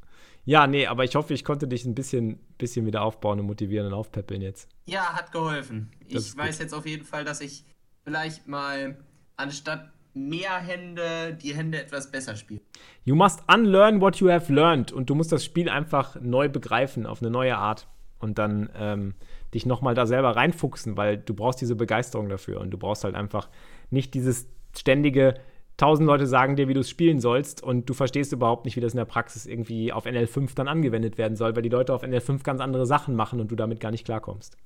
[0.45, 3.87] Ja, nee, aber ich hoffe, ich konnte dich ein bisschen, bisschen wieder aufbauen und motivieren
[3.87, 4.69] und aufpäppeln jetzt.
[4.85, 5.91] Ja, hat geholfen.
[6.09, 6.63] Das ich weiß gut.
[6.63, 7.65] jetzt auf jeden Fall, dass ich
[8.05, 8.97] vielleicht mal
[9.35, 12.61] anstatt mehr Hände die Hände etwas besser spielen.
[13.03, 17.05] You must unlearn what you have learned und du musst das Spiel einfach neu begreifen
[17.05, 17.87] auf eine neue Art
[18.19, 19.15] und dann ähm,
[19.53, 23.15] dich nochmal da selber reinfuchsen, weil du brauchst diese Begeisterung dafür und du brauchst halt
[23.15, 23.49] einfach
[23.89, 24.47] nicht dieses
[24.79, 25.35] ständige,
[25.77, 28.81] tausend Leute sagen dir, wie du es spielen sollst und du verstehst überhaupt nicht, wie
[28.81, 32.03] das in der Praxis irgendwie auf NL5 dann angewendet werden soll, weil die Leute auf
[32.03, 34.57] NL5 ganz andere Sachen machen und du damit gar nicht klarkommst.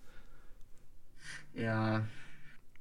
[1.54, 2.04] Ja.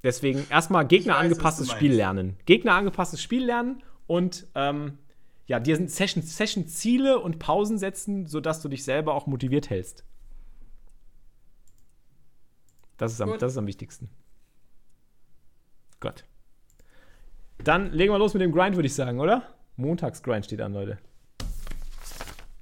[0.03, 2.37] Deswegen erstmal gegnerangepasstes Spiel lernen.
[2.45, 4.97] Gegnerangepasstes Spiel lernen und ähm,
[5.45, 10.05] ja, dir sind Session-Ziele Session und Pausen setzen, sodass du dich selber auch motiviert hältst.
[12.97, 14.09] Das ist am, das ist am wichtigsten.
[15.99, 16.23] Gott.
[17.63, 19.43] Dann legen wir los mit dem Grind, würde ich sagen, oder?
[19.75, 20.97] Montagsgrind steht an, Leute.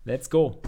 [0.03, 0.61] Let's go.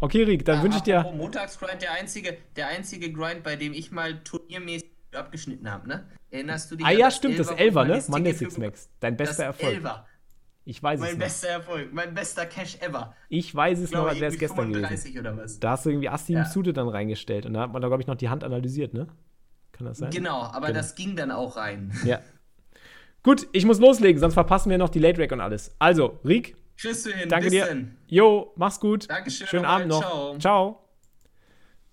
[0.00, 1.02] Okay, Rick, dann ja, wünsche ich dir.
[1.14, 6.04] Montagsgrind, der einzige, der einzige Grind, bei dem ich mal turniermäßig abgeschnitten habe, ne?
[6.30, 6.86] Erinnerst du dich?
[6.86, 8.02] Ah ja, stimmt, das Elver, ne?
[8.08, 8.88] Monday Six Max.
[9.00, 9.74] Dein bester das Erfolg.
[9.74, 10.06] Elver.
[10.66, 13.14] Ich weiß mein es Mein bester Erfolg, mein bester Cash ever.
[13.28, 15.60] Ich weiß es noch, als wäre es gestern gewesen.
[15.60, 16.46] Da hast du irgendwie Asti ja.
[16.46, 19.08] Sude dann reingestellt und da hat man da, glaube ich, noch die Hand analysiert, ne?
[19.72, 20.10] Kann das sein?
[20.10, 20.78] Genau, aber genau.
[20.78, 21.92] das ging dann auch rein.
[22.04, 22.20] Ja.
[23.24, 25.74] Gut, ich muss loslegen, sonst verpassen wir noch die Late Rack und alles.
[25.78, 26.56] Also, Riek.
[26.76, 27.28] Hin.
[27.28, 27.64] Danke dir.
[27.64, 27.96] Denn.
[28.06, 29.08] Jo, mach's gut.
[29.08, 29.46] Dankeschön.
[29.46, 30.02] Schönen Abend noch.
[30.02, 30.38] Ciao.
[30.38, 30.80] Ciao.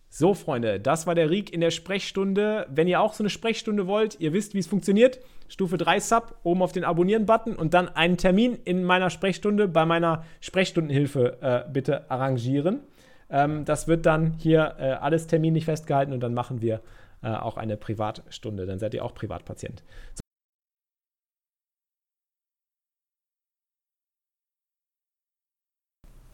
[0.10, 2.68] So, Freunde, das war der Riek in der Sprechstunde.
[2.70, 5.22] Wenn ihr auch so eine Sprechstunde wollt, ihr wisst, wie es funktioniert.
[5.48, 9.86] Stufe 3 Sub, oben auf den Abonnieren-Button und dann einen Termin in meiner Sprechstunde bei
[9.86, 12.82] meiner Sprechstundenhilfe äh, bitte arrangieren.
[13.30, 16.82] Ähm, das wird dann hier äh, alles terminlich festgehalten und dann machen wir
[17.24, 18.66] äh, auch eine Privatstunde.
[18.66, 19.82] Dann seid ihr auch Privatpatient.
[20.16, 20.21] So.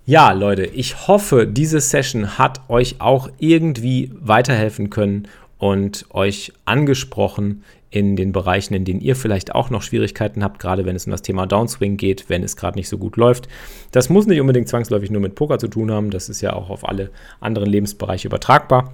[0.10, 5.28] Ja, Leute, ich hoffe, diese Session hat euch auch irgendwie weiterhelfen können
[5.58, 10.86] und euch angesprochen in den Bereichen, in denen ihr vielleicht auch noch Schwierigkeiten habt, gerade
[10.86, 13.50] wenn es um das Thema Downswing geht, wenn es gerade nicht so gut läuft.
[13.92, 16.70] Das muss nicht unbedingt zwangsläufig nur mit Poker zu tun haben, das ist ja auch
[16.70, 17.10] auf alle
[17.42, 18.94] anderen Lebensbereiche übertragbar.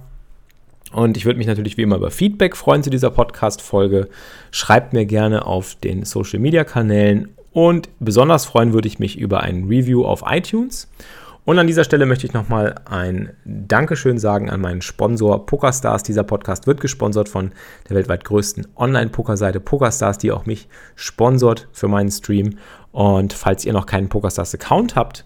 [0.90, 4.08] Und ich würde mich natürlich wie immer über Feedback freuen zu dieser Podcast-Folge.
[4.50, 10.04] Schreibt mir gerne auf den Social-Media-Kanälen und besonders freuen würde ich mich über ein Review
[10.04, 10.90] auf iTunes.
[11.44, 16.02] Und an dieser Stelle möchte ich nochmal ein Dankeschön sagen an meinen Sponsor PokerStars.
[16.02, 17.52] Dieser Podcast wird gesponsert von
[17.88, 22.58] der weltweit größten Online-Pokerseite PokerStars, die auch mich sponsort für meinen Stream.
[22.90, 25.24] Und falls ihr noch keinen PokerStars-Account habt,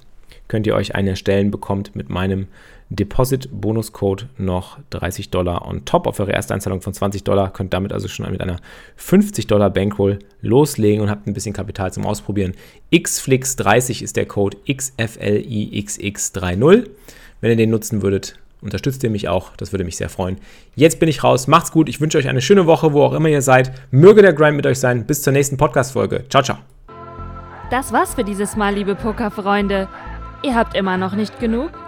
[0.48, 2.48] könnt ihr euch einen erstellen, bekommt mit meinem
[2.90, 7.52] Deposit-Bonuscode noch 30 Dollar on top auf eure erste Einzahlung von 20 Dollar.
[7.52, 8.56] Könnt damit also schon mit einer
[8.96, 12.54] 50 Dollar Bankroll loslegen und habt ein bisschen Kapital zum Ausprobieren.
[12.92, 16.88] XFlix30 ist der Code XFLIXX30.
[17.40, 19.54] Wenn ihr den nutzen würdet, unterstützt ihr mich auch.
[19.56, 20.38] Das würde mich sehr freuen.
[20.74, 21.46] Jetzt bin ich raus.
[21.46, 21.88] Macht's gut.
[21.88, 23.72] Ich wünsche euch eine schöne Woche, wo auch immer ihr seid.
[23.90, 25.06] Möge der Grind mit euch sein.
[25.06, 26.24] Bis zur nächsten Podcast-Folge.
[26.28, 26.58] Ciao, ciao.
[27.70, 29.88] Das war's für dieses Mal, liebe Pokerfreunde.
[30.42, 31.87] Ihr habt immer noch nicht genug?